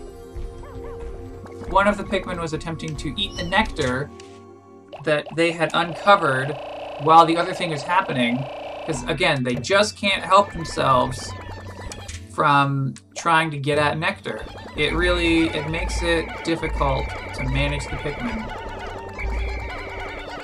One 1.69 1.89
of 1.89 1.97
the 1.97 2.05
Pikmin 2.05 2.41
was 2.41 2.53
attempting 2.53 2.95
to 2.95 3.13
eat 3.21 3.37
the 3.37 3.43
nectar 3.43 4.09
that 5.03 5.27
they 5.35 5.51
had 5.51 5.73
uncovered 5.75 6.57
while 7.01 7.27
the 7.27 7.37
other 7.37 7.53
thing 7.53 7.71
was 7.71 7.83
happening. 7.83 8.37
Because, 8.87 9.03
again, 9.09 9.43
they 9.43 9.57
just 9.57 9.97
can't 9.97 10.23
help 10.23 10.53
themselves 10.53 11.33
from 12.31 12.95
trying 13.17 13.51
to 13.51 13.59
get 13.59 13.77
at 13.77 13.99
nectar. 13.99 14.47
It 14.77 14.93
really 14.93 15.49
it 15.49 15.69
makes 15.69 16.05
it 16.05 16.29
difficult 16.45 17.09
to 17.35 17.43
manage 17.49 17.83
the 17.87 17.97
Pikmin. 17.97 18.47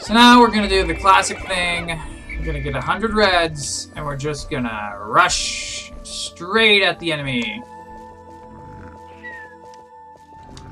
So 0.01 0.13
now 0.13 0.41
we're 0.41 0.51
gonna 0.51 0.69
do 0.69 0.85
the 0.85 0.97
classic 0.97 1.39
thing. 1.47 2.01
We're 2.45 2.53
gonna 2.53 2.63
get 2.63 2.77
a 2.77 2.81
hundred 2.83 3.15
reds, 3.15 3.89
and 3.97 4.05
we're 4.05 4.19
just 4.19 4.51
gonna 4.51 4.99
rush 5.01 5.95
straight 6.03 6.83
at 6.83 7.01
the 7.01 7.11
enemy. 7.11 7.63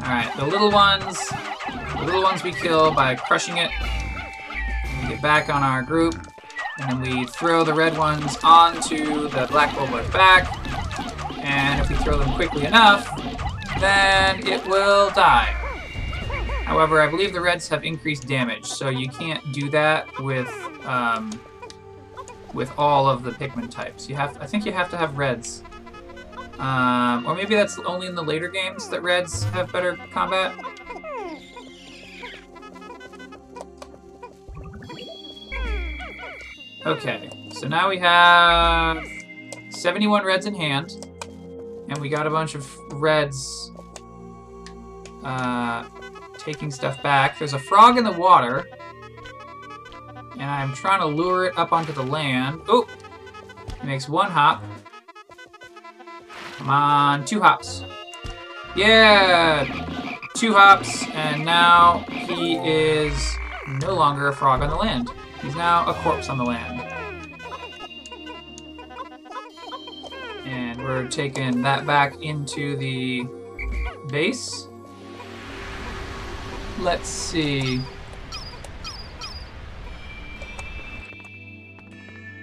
Alright, 0.02 0.36
the 0.36 0.44
little 0.44 0.70
ones, 0.70 1.30
the 1.96 2.02
little 2.04 2.22
ones 2.22 2.44
we 2.44 2.52
kill 2.52 2.92
by 2.92 3.14
crushing 3.14 3.56
it. 3.56 3.70
We 5.00 5.08
get 5.08 5.22
back 5.22 5.48
on 5.48 5.62
our 5.62 5.82
group, 5.82 6.14
and 6.78 6.90
then 6.90 7.00
we 7.00 7.24
throw 7.24 7.64
the 7.64 7.72
red 7.72 7.96
ones 7.96 8.36
onto 8.44 9.30
the 9.30 9.46
black 9.50 9.74
bulb's 9.74 10.10
back. 10.10 10.54
And 11.38 11.80
if 11.80 11.88
we 11.88 11.96
throw 12.04 12.18
them 12.18 12.34
quickly 12.34 12.66
enough, 12.66 13.08
then 13.80 14.46
it 14.46 14.62
will 14.66 15.08
die. 15.12 15.56
However, 16.66 17.00
I 17.00 17.08
believe 17.08 17.32
the 17.32 17.40
reds 17.40 17.66
have 17.68 17.82
increased 17.82 18.28
damage, 18.28 18.66
so 18.66 18.90
you 18.90 19.08
can't 19.08 19.54
do 19.54 19.70
that 19.70 20.06
with 20.20 20.50
um, 20.84 21.30
with 22.54 22.72
all 22.78 23.08
of 23.08 23.22
the 23.22 23.30
Pikmin 23.30 23.70
types. 23.70 24.08
You 24.08 24.16
have, 24.16 24.36
I 24.40 24.46
think, 24.46 24.64
you 24.64 24.72
have 24.72 24.90
to 24.90 24.96
have 24.96 25.16
reds, 25.16 25.62
um, 26.58 27.26
or 27.26 27.34
maybe 27.34 27.54
that's 27.54 27.78
only 27.80 28.06
in 28.06 28.14
the 28.14 28.22
later 28.22 28.48
games 28.48 28.88
that 28.88 29.02
reds 29.02 29.44
have 29.44 29.72
better 29.72 29.96
combat. 30.12 30.54
Okay, 36.84 37.30
so 37.52 37.68
now 37.68 37.88
we 37.88 37.96
have 37.98 39.06
71 39.70 40.24
reds 40.24 40.46
in 40.46 40.54
hand, 40.54 41.06
and 41.88 41.98
we 41.98 42.08
got 42.08 42.26
a 42.26 42.30
bunch 42.30 42.56
of 42.56 42.76
reds 42.94 43.70
uh, 45.24 45.84
taking 46.38 46.70
stuff 46.70 47.00
back. 47.02 47.38
There's 47.38 47.52
a 47.52 47.58
frog 47.58 47.98
in 47.98 48.04
the 48.04 48.12
water, 48.12 48.66
and 50.42 50.50
I'm 50.50 50.74
trying 50.74 50.98
to 50.98 51.06
lure 51.06 51.44
it 51.44 51.56
up 51.56 51.72
onto 51.72 51.92
the 51.92 52.02
land. 52.02 52.60
Oh, 52.66 52.88
makes 53.84 54.08
one 54.08 54.28
hop. 54.28 54.60
Come 56.56 56.68
on, 56.68 57.24
two 57.24 57.40
hops. 57.40 57.84
Yeah, 58.74 60.18
two 60.34 60.52
hops, 60.52 61.06
and 61.14 61.44
now 61.44 62.04
he 62.08 62.56
is 62.56 63.36
no 63.80 63.94
longer 63.94 64.28
a 64.28 64.32
frog 64.34 64.62
on 64.62 64.70
the 64.70 64.74
land. 64.76 65.10
He's 65.40 65.54
now 65.54 65.88
a 65.88 65.94
corpse 65.94 66.28
on 66.28 66.38
the 66.38 66.44
land. 66.44 66.80
And 70.44 70.82
we're 70.82 71.06
taking 71.06 71.62
that 71.62 71.86
back 71.86 72.20
into 72.20 72.76
the 72.76 73.28
base. 74.08 74.66
Let's 76.80 77.08
see. 77.08 77.80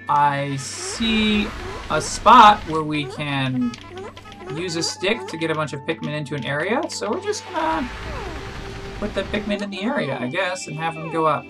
I 0.10 0.56
see 0.56 1.48
a 1.92 2.02
spot 2.02 2.60
where 2.68 2.82
we 2.82 3.06
can 3.06 3.72
use 4.56 4.76
a 4.76 4.82
stick 4.82 5.28
to 5.28 5.38
get 5.38 5.52
a 5.52 5.54
bunch 5.54 5.74
of 5.74 5.82
Pikmin 5.82 6.18
into 6.18 6.34
an 6.34 6.44
area, 6.46 6.82
so 6.90 7.12
we're 7.12 7.22
just 7.22 7.46
gonna 7.52 7.88
put 8.98 9.14
the 9.14 9.22
Pikmin 9.26 9.62
in 9.62 9.70
the 9.70 9.84
area, 9.84 10.18
I 10.20 10.26
guess, 10.26 10.66
and 10.68 10.76
have 10.78 10.96
them 10.96 11.12
go 11.12 11.28
up. 11.28 11.44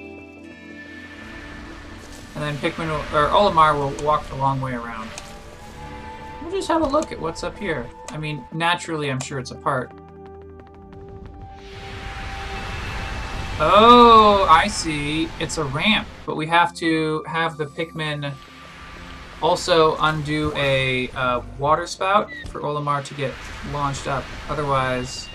And 2.35 2.43
then 2.43 2.57
Pikmin 2.57 2.89
will, 2.89 3.17
or 3.17 3.29
Olimar 3.29 3.75
will 3.75 3.93
walk 4.05 4.27
the 4.27 4.35
long 4.35 4.59
way 4.59 4.73
around. 4.73 5.09
We'll 6.41 6.51
just 6.51 6.67
have 6.67 6.81
a 6.81 6.85
look 6.85 7.13
at 7.13 7.19
what's 7.19 7.45
up 7.45 7.57
here. 7.57 7.89
I 8.09 8.17
mean, 8.17 8.43
naturally, 8.51 9.09
I'm 9.09 9.21
sure 9.21 9.39
it's 9.39 9.51
a 9.51 9.55
part. 9.55 9.89
Oh, 13.61 14.45
I 14.49 14.67
see. 14.67 15.29
It's 15.39 15.57
a 15.57 15.63
ramp, 15.63 16.07
but 16.25 16.35
we 16.35 16.45
have 16.47 16.73
to 16.75 17.23
have 17.25 17.57
the 17.57 17.65
Pikmin 17.65 18.33
also 19.41 19.97
undo 19.99 20.53
a 20.55 21.09
uh, 21.09 21.41
water 21.57 21.87
spout 21.87 22.29
for 22.49 22.61
Olimar 22.61 23.03
to 23.05 23.13
get 23.13 23.33
launched 23.71 24.07
up. 24.07 24.23
Otherwise, 24.49 25.29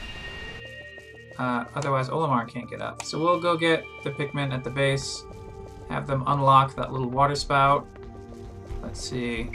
uh, 1.38 1.64
otherwise 1.74 2.08
Olimar 2.08 2.48
can't 2.48 2.68
get 2.68 2.80
up. 2.80 3.02
So 3.02 3.18
we'll 3.18 3.40
go 3.40 3.56
get 3.56 3.84
the 4.02 4.10
Pikmin 4.10 4.52
at 4.52 4.64
the 4.64 4.70
base, 4.70 5.24
have 5.88 6.06
them 6.06 6.22
unlock 6.26 6.74
that 6.76 6.92
little 6.92 7.10
water 7.10 7.34
spout. 7.34 7.86
Let's 8.82 9.00
see. 9.00 9.50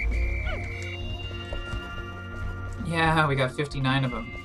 Yeah, 2.88 3.28
we 3.28 3.36
got 3.36 3.52
59 3.52 4.06
of 4.06 4.12
them. 4.12 4.36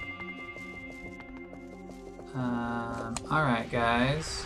Um, 2.34 3.14
alright, 3.30 3.70
guys. 3.70 4.44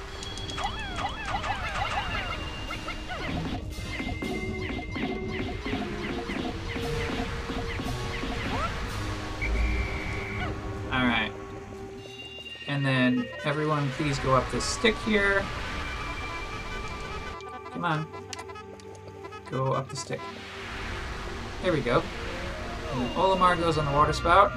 And 12.79 12.87
then 12.87 13.27
everyone 13.45 13.91
please 13.97 14.21
go 14.21 14.37
up 14.37 14.49
this 14.53 14.65
stick 14.65 14.95
here. 14.99 15.45
Come 17.73 17.85
on. 17.85 18.07
Go 19.51 19.73
up 19.73 19.89
the 19.89 19.97
stick. 19.97 20.21
There 21.65 21.73
we 21.73 21.81
go. 21.81 22.05
And 22.93 23.01
then 23.01 23.11
Olimar 23.17 23.59
goes 23.59 23.79
on 23.79 23.85
the 23.85 23.91
water 23.91 24.13
spout. 24.13 24.53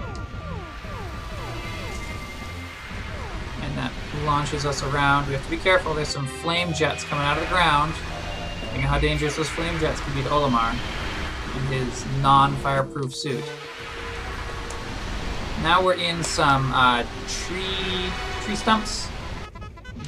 And 3.62 3.76
that 3.76 3.92
launches 4.24 4.68
us 4.68 4.84
around. 4.84 5.26
We 5.26 5.34
have 5.34 5.44
to 5.44 5.50
be 5.50 5.58
careful. 5.58 5.96
There's 5.96 6.08
some 6.08 6.28
flame 6.28 6.74
jets 6.74 7.04
coming 7.04 7.26
out 7.26 7.40
of 7.40 7.44
the 7.44 7.50
ground. 7.50 7.92
Think 8.72 8.84
how 8.84 9.00
dangerous 9.00 9.36
those 9.36 9.50
flame 9.50 9.80
jets 9.80 10.00
can 10.00 10.14
be 10.14 10.22
to 10.22 10.30
Olimar 10.30 10.74
in 11.56 11.62
his 11.74 12.06
non-fireproof 12.22 13.16
suit. 13.16 13.44
Now 15.62 15.84
we're 15.84 15.94
in 15.94 16.24
some 16.24 16.72
uh, 16.74 17.04
tree 17.28 18.10
tree 18.42 18.56
stumps 18.56 19.08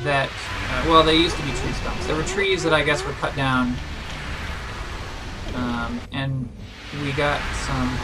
that, 0.02 0.30
uh, 0.30 0.86
well, 0.88 1.04
they 1.04 1.16
used 1.16 1.36
to 1.36 1.44
be 1.44 1.52
tree 1.52 1.72
stumps. 1.74 2.08
There 2.08 2.16
were 2.16 2.24
trees 2.24 2.63
that 2.63 2.74
I 2.74 2.84
guess 2.84 3.06
were 3.06 3.13
cut 3.13 3.36
down, 3.36 3.76
um, 5.54 6.02
and 6.12 6.50
we 7.04 7.12
got 7.12 7.39
some. 7.66 7.98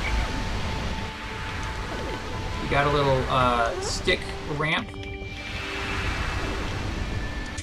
We 2.62 2.70
got 2.70 2.86
a 2.86 2.92
little 2.92 3.24
uh, 3.30 3.80
stick 3.82 4.20
ramp. 4.58 4.88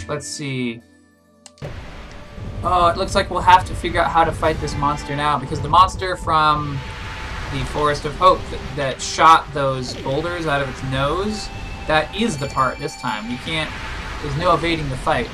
Let's 0.09 0.27
see. 0.27 0.81
Oh, 2.65 2.89
it 2.89 2.97
looks 2.97 3.15
like 3.15 3.31
we'll 3.31 3.41
have 3.41 3.65
to 3.67 3.75
figure 3.75 4.01
out 4.01 4.11
how 4.11 4.25
to 4.25 4.33
fight 4.33 4.61
this 4.61 4.75
monster 4.77 5.15
now 5.15 5.39
because 5.39 5.61
the 5.61 5.69
monster 5.69 6.17
from 6.17 6.79
the 7.53 7.65
Forest 7.67 8.05
of 8.05 8.15
Hope 8.17 8.41
that, 8.51 8.61
that 8.77 9.01
shot 9.01 9.53
those 9.55 9.95
boulders 9.97 10.47
out 10.47 10.63
of 10.63 10.69
its 10.69 10.83
nose, 10.85 11.49
that 11.87 12.15
is 12.15 12.37
the 12.37 12.49
part 12.49 12.79
this 12.79 12.97
time. 13.01 13.31
You 13.31 13.39
can't, 13.39 13.71
there's 14.23 14.37
no 14.37 14.55
evading 14.55 14.89
the 14.89 14.97
fight. 14.97 15.29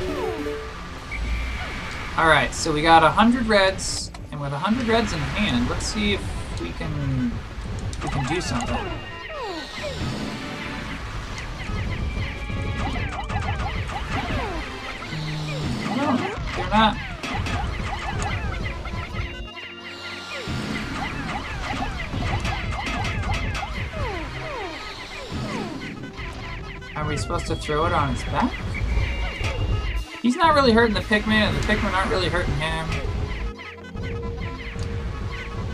Alright, 2.19 2.53
so 2.55 2.73
we 2.73 2.83
got 2.83 3.03
a 3.03 3.11
hundred 3.11 3.47
reds, 3.47 4.11
and 4.31 4.41
with 4.41 4.53
a 4.53 4.59
hundred 4.59 4.87
reds 4.87 5.13
in 5.13 5.19
hand, 5.19 5.71
let's 5.71 5.87
see 5.87 6.13
if 6.15 6.61
we 6.61 6.71
can, 6.73 7.33
we 8.03 8.09
can 8.11 8.27
do 8.27 8.41
something. 8.41 8.77
No, 15.97 16.17
they're 16.57 16.71
not. 16.71 17.12
Are 27.03 27.09
we 27.09 27.17
supposed 27.17 27.49
to 27.49 27.57
throw 27.57 27.85
it 27.87 27.93
on 27.93 28.13
its 28.13 28.23
back? 28.23 28.53
He's 30.23 30.37
not 30.37 30.55
really 30.55 30.71
hurting 30.71 30.95
the 30.95 31.01
Pikmin, 31.01 31.33
and 31.33 31.57
the 31.57 31.61
Pikmin 31.63 31.93
aren't 31.93 32.09
really 32.13 32.29
hurting 32.29 32.55
him. 32.55 32.87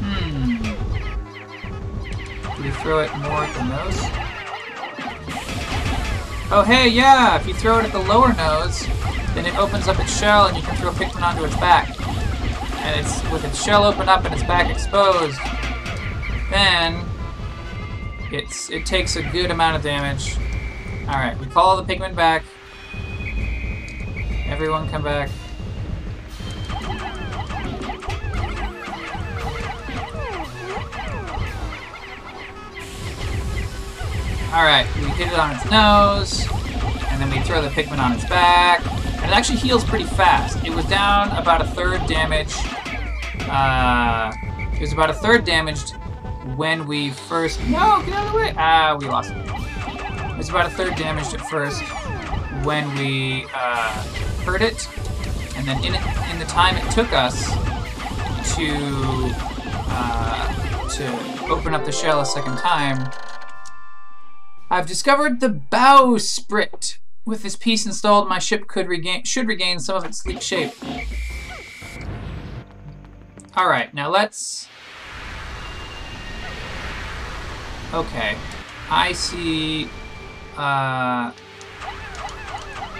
Hmm. 0.00 0.56
Do 2.56 2.62
we 2.62 2.70
throw 2.70 3.00
it 3.00 3.14
more 3.18 3.44
at 3.44 3.54
the 3.54 3.62
nose? 3.64 4.00
Oh, 6.50 6.64
hey, 6.66 6.88
yeah! 6.88 7.38
If 7.38 7.46
you 7.46 7.52
throw 7.52 7.78
it 7.80 7.84
at 7.84 7.92
the 7.92 7.98
lower 7.98 8.32
nose, 8.32 8.86
then 9.34 9.44
it 9.44 9.54
opens 9.58 9.86
up 9.86 10.00
its 10.00 10.18
shell 10.18 10.46
and 10.46 10.56
you 10.56 10.62
can 10.62 10.76
throw 10.76 10.92
Pikmin 10.92 11.20
onto 11.20 11.44
its 11.44 11.56
back. 11.56 11.94
And 12.86 12.98
it's 12.98 13.22
with 13.30 13.44
its 13.44 13.62
shell 13.62 13.84
open 13.84 14.08
up 14.08 14.24
and 14.24 14.32
its 14.32 14.44
back 14.44 14.70
exposed, 14.70 15.38
then 16.48 17.04
it's 18.32 18.70
it 18.70 18.86
takes 18.86 19.16
a 19.16 19.22
good 19.24 19.50
amount 19.50 19.76
of 19.76 19.82
damage. 19.82 20.38
Alright, 21.08 21.38
we 21.40 21.46
call 21.46 21.80
the 21.80 21.94
Pikmin 21.94 22.14
back. 22.14 22.44
Everyone 24.46 24.86
come 24.90 25.02
back. 25.02 25.30
Alright, 34.52 34.86
we 34.96 35.04
hit 35.10 35.28
it 35.28 35.38
on 35.38 35.52
its 35.52 35.64
nose, 35.70 36.46
and 37.08 37.20
then 37.22 37.30
we 37.30 37.40
throw 37.40 37.62
the 37.62 37.68
Pikmin 37.68 37.98
on 37.98 38.12
its 38.12 38.28
back. 38.28 38.84
And 39.22 39.30
it 39.30 39.36
actually 39.36 39.58
heals 39.58 39.84
pretty 39.84 40.04
fast. 40.04 40.62
It 40.62 40.74
was 40.74 40.84
down 40.86 41.30
about 41.38 41.62
a 41.62 41.66
third 41.68 42.06
damage. 42.06 42.54
Uh, 43.48 44.30
it 44.74 44.80
was 44.82 44.92
about 44.92 45.08
a 45.08 45.14
third 45.14 45.46
damaged 45.46 45.94
when 46.56 46.86
we 46.86 47.12
first... 47.12 47.60
No, 47.60 48.02
get 48.04 48.12
out 48.12 48.26
of 48.26 48.32
the 48.32 48.38
way! 48.38 48.54
Ah, 48.58 48.96
we 49.00 49.06
lost 49.06 49.32
it. 49.32 49.47
Was 50.38 50.50
about 50.50 50.66
a 50.66 50.70
third 50.70 50.94
damaged 50.94 51.34
at 51.34 51.40
first 51.40 51.82
when 52.64 52.88
we 52.96 53.44
uh, 53.52 53.90
hurt 54.44 54.62
it. 54.62 54.88
And 55.56 55.66
then 55.66 55.84
in, 55.84 55.96
it, 55.96 56.30
in 56.30 56.38
the 56.38 56.44
time 56.44 56.76
it 56.76 56.88
took 56.92 57.12
us 57.12 57.50
to, 58.54 58.72
uh, 59.90 60.88
to 60.90 61.50
open 61.50 61.74
up 61.74 61.84
the 61.84 61.90
shell 61.90 62.20
a 62.20 62.24
second 62.24 62.56
time, 62.56 63.10
I've 64.70 64.86
discovered 64.86 65.40
the 65.40 65.48
bowsprit. 65.48 66.98
With 67.24 67.42
this 67.42 67.56
piece 67.56 67.84
installed, 67.84 68.28
my 68.28 68.38
ship 68.38 68.68
could 68.68 68.86
regain 68.86 69.24
should 69.24 69.48
regain 69.48 69.80
some 69.80 69.96
of 69.96 70.04
its 70.04 70.18
sleek 70.20 70.40
shape. 70.40 70.72
Alright, 73.56 73.92
now 73.92 74.08
let's... 74.08 74.68
Okay. 77.92 78.36
I 78.88 79.12
see... 79.12 79.90
Uh, 80.58 81.30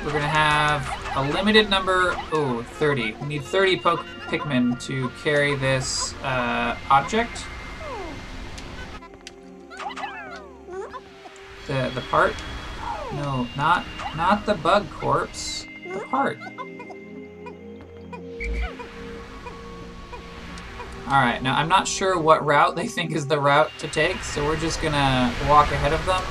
we're 0.05 0.12
gonna 0.12 0.29
have 0.29 0.88
a 1.16 1.33
limited 1.33 1.68
number... 1.68 2.14
Oh, 2.33 2.64
30. 2.75 3.14
We 3.21 3.27
need 3.27 3.42
30 3.42 3.81
poke 3.81 4.07
Pikmin 4.29 4.81
to 4.87 5.09
carry 5.25 5.57
this 5.57 6.14
uh, 6.23 6.79
object. 6.88 7.44
The, 11.66 11.90
the 11.97 12.01
part? 12.09 12.35
No, 13.14 13.49
not 13.57 13.85
not 14.16 14.47
the 14.47 14.55
bug 14.55 14.88
corpse. 14.90 15.66
The 15.92 15.99
part. 16.11 16.38
Alright, 21.09 21.42
now 21.42 21.57
I'm 21.57 21.68
not 21.68 21.88
sure 21.88 22.18
what 22.18 22.47
route 22.47 22.77
they 22.77 22.87
think 22.87 23.16
is 23.16 23.27
the 23.27 23.40
route 23.40 23.73
to 23.81 23.88
take, 23.88 24.23
so 24.23 24.44
we're 24.44 24.61
just 24.61 24.81
gonna 24.81 25.35
walk 25.49 25.73
ahead 25.73 25.92
of 25.92 26.07
them 26.07 26.23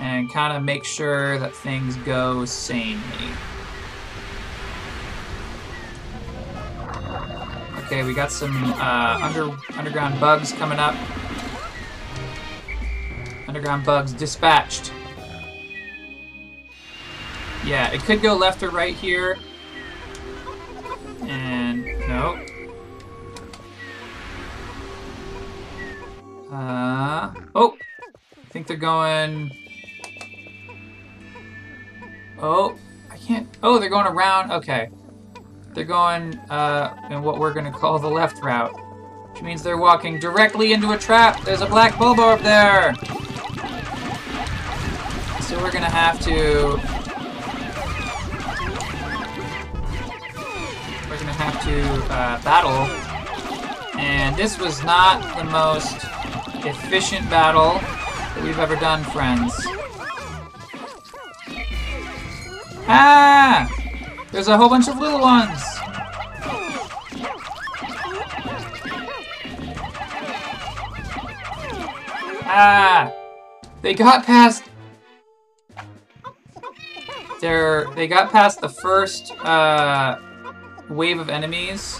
and 0.00 0.30
kind 0.30 0.56
of 0.56 0.62
make 0.62 0.84
sure 0.84 1.38
that 1.38 1.54
things 1.54 1.96
go 1.98 2.44
sanely. 2.44 3.30
Okay, 7.84 8.02
we 8.02 8.14
got 8.14 8.32
some 8.32 8.72
uh, 8.74 9.18
under 9.20 9.54
underground 9.76 10.18
bugs 10.18 10.52
coming 10.52 10.78
up. 10.78 10.94
Underground 13.46 13.84
bugs 13.84 14.12
dispatched. 14.12 14.90
Yeah, 17.64 17.90
it 17.92 18.00
could 18.00 18.20
go 18.20 18.34
left 18.34 18.62
or 18.62 18.70
right 18.70 18.94
here. 18.94 19.38
And 21.22 21.84
no. 22.08 22.44
Uh 26.50 27.32
oh. 27.54 27.76
I 28.10 28.48
think 28.50 28.66
they're 28.66 28.76
going 28.76 29.50
Oh, 32.46 32.76
I 33.10 33.16
can't 33.16 33.48
Oh, 33.62 33.78
they're 33.78 33.88
going 33.88 34.06
around. 34.06 34.52
Okay. 34.52 34.90
They're 35.72 35.84
going 35.84 36.38
uh 36.50 36.94
in 37.10 37.22
what 37.22 37.38
we're 37.38 37.54
gonna 37.54 37.72
call 37.72 37.98
the 37.98 38.10
left 38.10 38.44
route. 38.44 38.74
Which 39.30 39.42
means 39.42 39.62
they're 39.62 39.78
walking 39.78 40.18
directly 40.18 40.74
into 40.74 40.92
a 40.92 40.98
trap. 40.98 41.42
There's 41.44 41.62
a 41.62 41.66
black 41.66 41.94
Bulborb 41.94 42.42
there. 42.42 42.94
So 45.40 45.58
we're 45.62 45.72
gonna 45.72 45.88
have 45.88 46.20
to 46.20 46.32
we're 51.08 51.18
gonna 51.18 51.32
have 51.32 51.64
to 51.64 52.12
uh, 52.12 52.42
battle. 52.42 52.84
And 53.98 54.36
this 54.36 54.58
was 54.58 54.84
not 54.84 55.38
the 55.38 55.44
most 55.44 55.96
efficient 56.66 57.30
battle 57.30 57.78
that 57.78 58.44
we've 58.44 58.58
ever 58.58 58.76
done, 58.76 59.02
friends. 59.02 59.66
Ah! 62.96 63.68
There's 64.30 64.46
a 64.46 64.56
whole 64.56 64.68
bunch 64.68 64.86
of 64.86 64.98
little 65.00 65.20
ones! 65.20 65.60
Ah! 72.46 73.12
They 73.82 73.94
got 73.94 74.24
past 74.24 74.62
they're 77.40 77.86
they 77.96 78.06
got 78.06 78.30
past 78.30 78.60
the 78.60 78.68
first 78.68 79.32
uh, 79.40 80.18
wave 80.88 81.18
of 81.18 81.28
enemies 81.28 81.98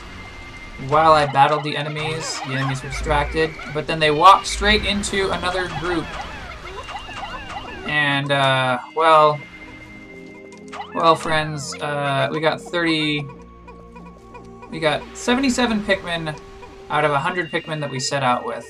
while 0.88 1.12
I 1.12 1.26
battled 1.26 1.64
the 1.64 1.76
enemies. 1.76 2.40
The 2.46 2.54
enemies 2.54 2.83
were 2.83 2.88
distracted, 2.88 3.50
but 3.74 3.87
then 3.87 3.98
they 3.98 4.11
walked 4.11 4.46
straight 4.46 4.87
into 4.87 5.30
another 5.33 5.68
group. 5.80 6.07
And 7.87 8.30
uh, 8.30 8.78
well, 8.94 9.40
well, 10.94 11.16
friends, 11.16 11.74
uh, 11.80 12.28
we 12.30 12.40
got 12.40 12.61
30. 12.61 13.26
We 14.70 14.80
got 14.80 15.02
77 15.16 15.83
Pikmin 15.83 16.38
out 16.88 17.04
of 17.04 17.11
100 17.11 17.50
Pikmin 17.50 17.80
that 17.80 17.90
we 17.90 17.98
set 17.98 18.22
out 18.22 18.46
with. 18.46 18.64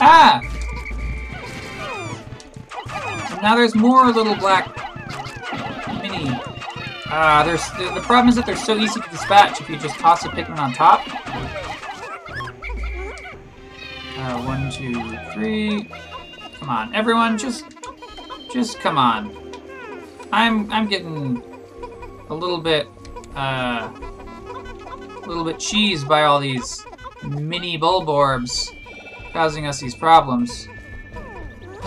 Ah! 0.00 0.40
Now 3.42 3.56
there's 3.56 3.74
more 3.74 4.06
little 4.10 4.34
black 4.36 4.66
mini. 6.02 6.30
Ah, 7.10 7.40
uh, 7.40 7.44
there's 7.44 7.68
the, 7.72 7.92
the 7.94 8.00
problem 8.00 8.28
is 8.28 8.36
that 8.36 8.46
they're 8.46 8.56
so 8.56 8.76
easy 8.76 9.00
to 9.00 9.08
dispatch 9.10 9.60
if 9.60 9.68
you 9.68 9.76
just 9.78 9.98
toss 9.98 10.24
a 10.24 10.28
Pikmin 10.28 10.58
on 10.58 10.72
top. 10.72 11.00
Uh, 14.16 14.42
one, 14.42 14.70
two, 14.70 15.16
three. 15.32 15.88
Come 16.54 16.68
on, 16.68 16.94
everyone, 16.94 17.38
just, 17.38 17.64
just 18.50 18.78
come 18.80 18.98
on. 18.98 19.36
I'm, 20.32 20.70
I'm 20.70 20.88
getting 20.88 21.42
a 22.28 22.34
little 22.34 22.58
bit, 22.58 22.86
uh, 23.36 23.90
a 23.92 25.24
little 25.26 25.44
bit 25.44 25.56
cheesed 25.56 26.06
by 26.08 26.22
all 26.22 26.38
these 26.40 26.84
mini 27.24 27.78
Bulborbs 27.78 28.74
causing 29.32 29.66
us 29.66 29.80
these 29.80 29.94
problems. 29.94 30.68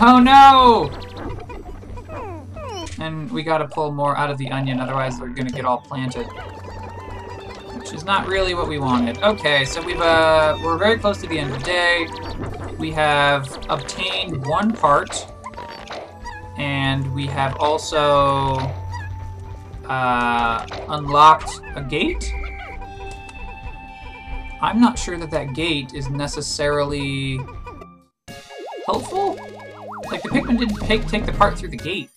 Oh 0.00 0.18
no! 0.18 0.90
And 2.98 3.30
we 3.30 3.42
gotta 3.42 3.66
pull 3.66 3.92
more 3.92 4.16
out 4.16 4.30
of 4.30 4.38
the 4.38 4.50
onion, 4.50 4.80
otherwise 4.80 5.18
they're 5.18 5.28
gonna 5.28 5.50
get 5.50 5.64
all 5.64 5.78
planted. 5.78 6.26
Which 7.76 7.92
is 7.92 8.04
not 8.04 8.26
really 8.26 8.54
what 8.54 8.68
we 8.68 8.78
wanted. 8.78 9.18
Okay, 9.18 9.64
so 9.64 9.84
we've, 9.84 10.00
uh, 10.00 10.58
we're 10.62 10.78
very 10.78 10.98
close 10.98 11.20
to 11.20 11.26
the 11.26 11.38
end 11.38 11.52
of 11.52 11.58
the 11.58 11.64
day. 11.64 12.08
We 12.78 12.90
have 12.92 13.64
obtained 13.68 14.46
one 14.46 14.72
part. 14.72 15.31
And 16.56 17.14
we 17.14 17.26
have 17.26 17.56
also, 17.56 18.56
uh, 19.88 20.66
unlocked 20.88 21.60
a 21.74 21.82
gate. 21.82 22.32
I'm 24.60 24.80
not 24.80 24.98
sure 24.98 25.18
that 25.18 25.30
that 25.30 25.54
gate 25.54 25.92
is 25.92 26.08
necessarily 26.08 27.40
helpful. 28.86 29.36
Like, 30.10 30.22
the 30.22 30.28
Pikmin 30.28 30.58
didn't 30.58 30.76
take, 30.86 31.06
take 31.08 31.26
the 31.26 31.32
part 31.32 31.58
through 31.58 31.70
the 31.70 31.76
gate. 31.76 32.10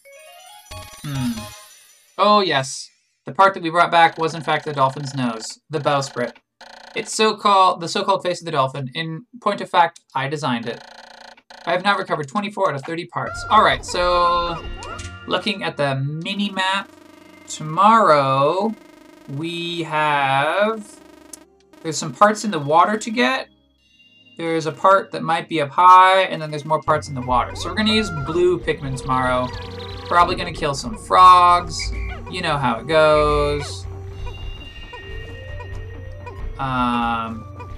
Hmm. 1.04 1.40
Oh, 2.18 2.42
yes. 2.42 2.90
The 3.26 3.32
part 3.32 3.54
that 3.56 3.64
we 3.64 3.70
brought 3.70 3.92
back 3.92 4.18
was, 4.18 4.36
in 4.36 4.42
fact, 4.42 4.66
the 4.66 4.74
dolphin's 4.74 5.16
nose. 5.16 5.60
The 5.70 5.80
bowsprit. 5.80 6.34
It's 6.96 7.14
so-called 7.14 7.82
the 7.82 7.90
so-called 7.90 8.24
face 8.24 8.42
of 8.42 8.46
the 8.46 8.52
dolphin. 8.52 8.90
In 8.94 9.26
point 9.42 9.62
of 9.62 9.70
fact, 9.70 10.00
I 10.14 10.28
designed 10.28 10.68
it. 10.68 10.82
I 11.68 11.72
have 11.72 11.84
now 11.84 11.98
recovered 11.98 12.28
24 12.28 12.70
out 12.70 12.76
of 12.76 12.82
30 12.84 13.06
parts. 13.08 13.44
Alright, 13.52 13.86
so... 13.86 14.64
Looking 15.28 15.64
at 15.64 15.76
the 15.76 15.96
mini-map, 15.96 16.92
tomorrow 17.48 18.76
we 19.30 19.84
have... 19.84 21.00
There's 21.82 21.98
some 21.98 22.14
parts 22.14 22.46
in 22.46 22.52
the 22.52 22.60
water 22.60 22.98
to 22.98 23.12
get. 23.12 23.50
There's 24.38 24.66
a 24.66 24.72
part 24.72 25.12
that 25.12 25.24
might 25.24 25.48
be 25.48 25.62
up 25.62 25.70
high, 25.70 26.24
and 26.24 26.42
then 26.42 26.52
there's 26.52 26.66
more 26.66 26.82
parts 26.82 27.08
in 27.08 27.16
the 27.16 27.22
water. 27.22 27.56
So 27.56 27.70
we're 27.70 27.76
to 27.88 27.94
use 27.94 28.10
blue 28.26 28.60
Pikmin 28.60 29.00
tomorrow. 29.00 29.48
Probably 30.08 30.36
to 30.54 30.60
kill 30.60 30.74
some 30.74 30.98
frogs. 30.98 31.80
You 32.30 32.42
know 32.42 32.58
how 32.58 32.80
it 32.80 32.88
goes. 32.88 33.86
Um, 36.60 37.70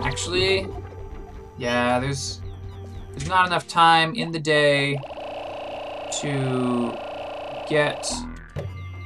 actually, 0.00 0.66
yeah, 1.58 2.00
there's 2.00 2.40
there's 3.12 3.28
not 3.28 3.46
enough 3.46 3.68
time 3.68 4.14
in 4.14 4.32
the 4.32 4.40
day 4.40 5.00
to 6.20 6.98
get 7.68 8.12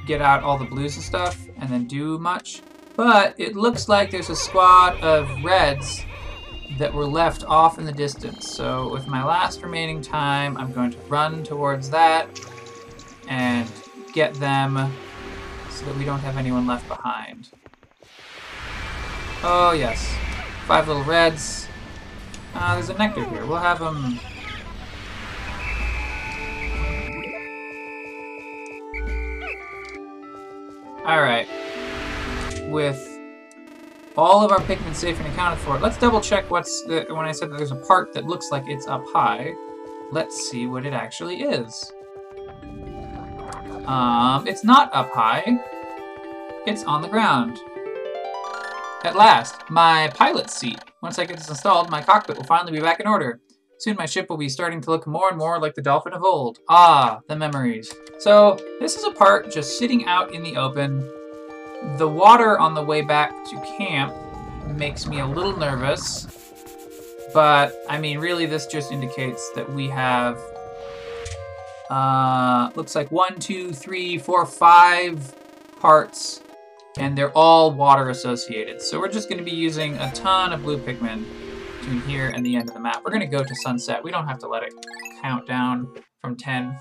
get 0.07 0.23
out 0.23 0.43
all 0.43 0.57
the 0.57 0.65
blues 0.65 0.97
and 0.97 1.05
stuff 1.05 1.47
and 1.59 1.69
then 1.71 1.87
do 1.87 2.19
much. 2.19 2.63
But 2.97 3.35
it 3.39 3.55
looks 3.55 3.89
like 3.89 4.11
there's 4.11 4.31
a 4.31 4.37
squad 4.37 5.01
of 5.03 5.45
reds 5.45 6.05
that 6.79 6.93
were 6.93 7.05
left 7.07 7.45
off 7.45 7.79
in 7.79 7.85
the 7.85 7.93
distance. 7.93 8.51
So 8.51 8.89
with 8.91 9.07
my 9.07 9.25
last 9.25 9.63
remaining 9.63 10.01
time, 10.01 10.57
I'm 10.57 10.73
going 10.73 10.91
to 10.91 10.99
run 11.09 11.45
towards 11.45 11.91
that 11.91 12.29
and 13.29 13.71
get 14.13 14.35
them 14.35 14.93
so 15.71 15.87
that 15.87 15.97
we 15.97 16.05
don't 16.05 16.21
have 16.21 16.37
anyone 16.37 16.67
left 16.67 16.89
behind. 16.89 17.51
Oh 19.45 19.73
yes, 19.73 20.13
five 20.67 20.89
little 20.89 21.05
reds. 21.05 21.68
Ah, 22.55 22.73
uh, 22.73 22.75
there's 22.75 22.89
a 22.89 22.95
nectar 22.95 23.25
here. 23.25 23.47
We'll 23.47 23.59
have 23.59 23.79
them... 23.79 24.19
Alright 31.07 31.49
with 32.69 33.19
all 34.17 34.45
of 34.45 34.51
our 34.51 34.61
Pikmin 34.61 34.95
safe 34.95 35.19
and 35.19 35.27
accounted 35.29 35.59
for. 35.61 35.79
Let's 35.79 35.97
double 35.97 36.21
check 36.21 36.51
what's 36.51 36.83
the, 36.85 37.07
when 37.09 37.27
I 37.27 37.33
said 37.33 37.51
that 37.51 37.57
there's 37.57 37.73
a 37.73 37.77
part 37.77 38.13
that 38.15 38.25
looks 38.25 38.51
like 38.51 38.65
it's 38.67 38.87
up 38.87 39.05
high. 39.13 39.55
Let's 40.11 40.49
see 40.49 40.67
what 40.67 40.87
it 40.87 40.93
actually 40.93 41.43
is. 41.43 41.93
Um, 43.87 44.47
it's 44.47 44.65
not 44.65 44.95
up 44.95 45.11
high. 45.13 45.45
It's 46.67 46.85
on 46.85 47.03
the 47.03 47.09
ground. 47.09 47.59
At 49.05 49.17
last, 49.17 49.71
my 49.71 50.11
pilot 50.15 50.51
seat. 50.51 50.81
Once 51.01 51.19
I 51.19 51.25
get 51.25 51.37
this 51.37 51.49
installed, 51.49 51.91
my 51.91 52.03
cockpit 52.03 52.37
will 52.37 52.45
finally 52.45 52.73
be 52.73 52.81
back 52.81 52.99
in 52.99 53.07
order. 53.07 53.41
Soon 53.79 53.95
my 53.97 54.07
ship 54.07 54.29
will 54.29 54.37
be 54.37 54.49
starting 54.49 54.81
to 54.81 54.91
look 54.91 55.07
more 55.07 55.29
and 55.29 55.39
more 55.39 55.61
like 55.61 55.75
the 55.75 55.83
Dolphin 55.83 56.13
of 56.13 56.25
old. 56.25 56.59
Ah, 56.69 57.21
the 57.29 57.37
memories. 57.37 57.93
So, 58.19 58.59
this 58.81 58.97
is 58.97 59.05
a 59.05 59.13
part 59.13 59.53
just 59.53 59.79
sitting 59.79 60.07
out 60.07 60.35
in 60.35 60.43
the 60.43 60.57
open, 60.57 61.09
the 61.97 62.09
water 62.09 62.59
on 62.59 62.75
the 62.75 62.83
way 62.83 63.03
back 63.03 63.31
to 63.45 63.61
camp 63.79 64.13
makes 64.77 65.07
me 65.07 65.21
a 65.21 65.27
little 65.27 65.57
nervous, 65.57 66.27
but 67.33 67.81
I 67.89 68.01
mean, 68.01 68.19
really, 68.19 68.47
this 68.47 68.67
just 68.67 68.91
indicates 68.91 69.53
that 69.55 69.73
we 69.73 69.87
have, 69.89 70.41
uh, 71.89 72.71
looks 72.75 72.97
like 72.97 73.13
one, 73.13 73.39
two, 73.39 73.73
three, 73.73 74.19
four, 74.19 74.45
five 74.45 75.33
parts, 75.79 76.41
and 76.97 77.17
they're 77.17 77.37
all 77.37 77.73
water 77.73 78.09
associated. 78.09 78.81
So 78.81 78.99
we're 78.99 79.09
just 79.09 79.29
going 79.29 79.39
to 79.39 79.45
be 79.45 79.55
using 79.55 79.97
a 79.99 80.11
ton 80.13 80.53
of 80.53 80.63
blue 80.63 80.79
Pikmin 80.79 81.25
between 81.81 82.01
here 82.03 82.29
and 82.29 82.45
the 82.45 82.57
end 82.57 82.69
of 82.69 82.75
the 82.75 82.81
map. 82.81 83.03
We're 83.05 83.11
going 83.11 83.21
to 83.21 83.27
go 83.27 83.45
to 83.45 83.55
sunset. 83.57 84.03
We 84.03 84.11
don't 84.11 84.27
have 84.27 84.39
to 84.41 84.49
let 84.49 84.63
it 84.63 84.73
count 85.23 85.47
down 85.47 85.89
from 86.21 86.37
10. 86.37 86.77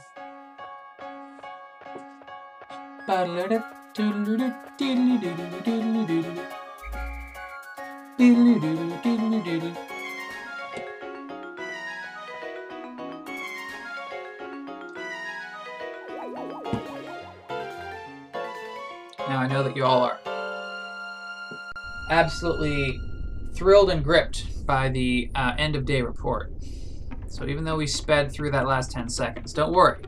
I 19.48 19.50
know 19.50 19.64
that 19.64 19.78
you 19.78 19.86
all 19.86 20.04
are 20.04 20.20
absolutely 22.10 23.00
thrilled 23.54 23.90
and 23.90 24.04
gripped 24.04 24.66
by 24.66 24.90
the 24.90 25.32
uh, 25.36 25.54
end 25.58 25.78
of 25.78 25.86
day 25.86 26.02
report. 26.02 26.52
So 27.30 27.46
even 27.46 27.64
though 27.64 27.78
we 27.78 27.88
sped 27.88 28.30
through 28.30 28.52
that 28.52 28.68
last 28.68 28.92
10 28.92 29.08
seconds, 29.08 29.54
don't 29.54 29.72
worry. 29.72 30.02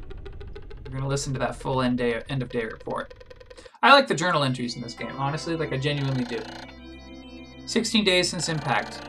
We're 0.83 0.91
going 0.91 1.03
to 1.03 1.07
listen 1.07 1.31
to 1.31 1.39
that 1.39 1.55
full 1.55 1.81
end, 1.81 1.99
day, 1.99 2.21
end 2.27 2.41
of 2.41 2.49
day 2.49 2.65
report. 2.65 3.13
I 3.81 3.93
like 3.93 4.07
the 4.07 4.13
journal 4.13 4.43
entries 4.43 4.75
in 4.75 4.81
this 4.81 4.93
game, 4.93 5.15
honestly, 5.17 5.55
like 5.55 5.71
I 5.71 5.77
genuinely 5.77 6.25
do. 6.25 6.41
16 7.65 8.03
days 8.03 8.29
since 8.29 8.49
impact. 8.49 8.99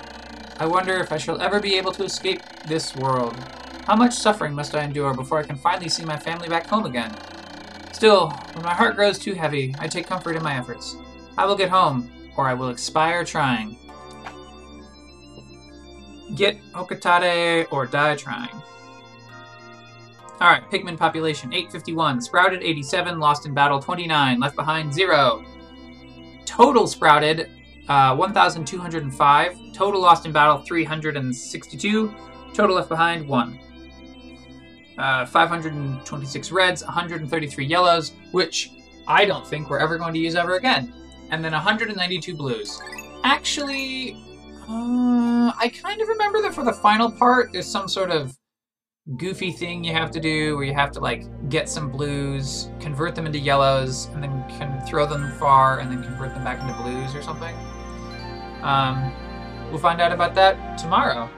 I 0.61 0.67
wonder 0.67 0.95
if 0.99 1.11
I 1.11 1.17
shall 1.17 1.41
ever 1.41 1.59
be 1.59 1.75
able 1.75 1.91
to 1.91 2.05
escape 2.05 2.43
this 2.69 2.95
world. 2.95 3.37
How 3.85 3.97
much 3.97 4.15
suffering 4.15 4.55
must 4.55 4.77
I 4.77 4.85
endure 4.85 5.13
before 5.13 5.41
I 5.41 5.43
can 5.43 5.57
finally 5.57 5.89
see 5.89 6.05
my 6.05 6.17
family 6.17 6.49
back 6.49 6.69
home 6.69 6.87
again? 6.87 7.17
Still, 8.01 8.31
when 8.55 8.65
my 8.65 8.73
heart 8.73 8.97
grows 8.97 9.19
too 9.19 9.35
heavy, 9.35 9.75
I 9.79 9.87
take 9.87 10.07
comfort 10.07 10.35
in 10.35 10.43
my 10.43 10.57
efforts. 10.57 10.97
I 11.37 11.45
will 11.45 11.55
get 11.55 11.69
home, 11.69 12.11
or 12.35 12.49
I 12.49 12.55
will 12.55 12.71
expire 12.71 13.27
trying. 13.27 13.77
Get 16.35 16.57
Hocotate 16.73 17.71
or 17.71 17.85
die 17.85 18.17
trying. 18.17 18.63
Alright, 20.41 20.63
Pikmin 20.71 20.97
population 20.97 21.53
851, 21.53 22.23
Sprouted 22.23 22.63
87, 22.63 23.19
Lost 23.19 23.45
in 23.45 23.53
Battle 23.53 23.79
29, 23.79 24.41
Left 24.41 24.57
Behind 24.57 24.95
0. 24.95 25.45
Total 26.47 26.87
Sprouted 26.87 27.51
uh, 27.91 28.17
1,205, 28.17 29.59
Total 29.75 30.01
Lost 30.01 30.25
in 30.25 30.33
Battle 30.33 30.57
362, 30.57 32.15
Total 32.55 32.77
Left 32.77 32.89
Behind 32.89 33.29
1. 33.29 33.61
Uh, 34.99 35.25
526 35.25 36.53
reds, 36.53 36.85
133 36.85 37.65
yellows, 37.65 38.13
which 38.33 38.71
I 39.07 39.25
don't 39.25 39.47
think 39.47 39.71
we're 39.71 39.79
ever 39.79 39.99
going 39.99 40.13
to 40.15 40.21
use 40.21 40.35
ever 40.35 40.57
again. 40.57 40.93
And 41.31 41.45
then 41.45 41.53
192 41.53 42.35
blues. 42.35 42.81
Actually, 43.25 44.15
uh, 44.69 45.53
I 45.59 45.73
kind 45.83 46.01
of 46.01 46.09
remember 46.09 46.43
that 46.43 46.55
for 46.55 46.65
the 46.65 46.73
final 46.73 47.11
part, 47.11 47.53
there's 47.53 47.67
some 47.67 47.89
sort 47.89 48.11
of 48.11 48.37
goofy 49.17 49.51
thing 49.51 49.83
you 49.83 49.93
have 49.93 50.11
to 50.13 50.21
do 50.21 50.57
where 50.57 50.65
you 50.65 50.75
have 50.75 50.93
to 50.93 51.01
like 51.01 51.25
get 51.49 51.69
some 51.69 51.91
blues, 51.91 52.71
convert 52.81 53.15
them 53.15 53.27
into 53.27 53.39
yellows, 53.39 54.07
and 54.07 54.23
then 54.23 54.45
can 54.49 54.81
throw 54.87 55.07
them 55.07 55.33
far 55.39 55.81
and 55.81 55.91
then 55.91 56.03
convert 56.03 56.35
them 56.35 56.45
back 56.45 56.61
into 56.61 56.75
blues 56.83 57.15
or 57.15 57.23
something. 57.23 57.55
Um, 58.63 59.13
we'll 59.71 59.81
find 59.81 60.01
out 60.01 60.13
about 60.13 60.35
that 60.35 60.79
tomorrow. 60.79 61.29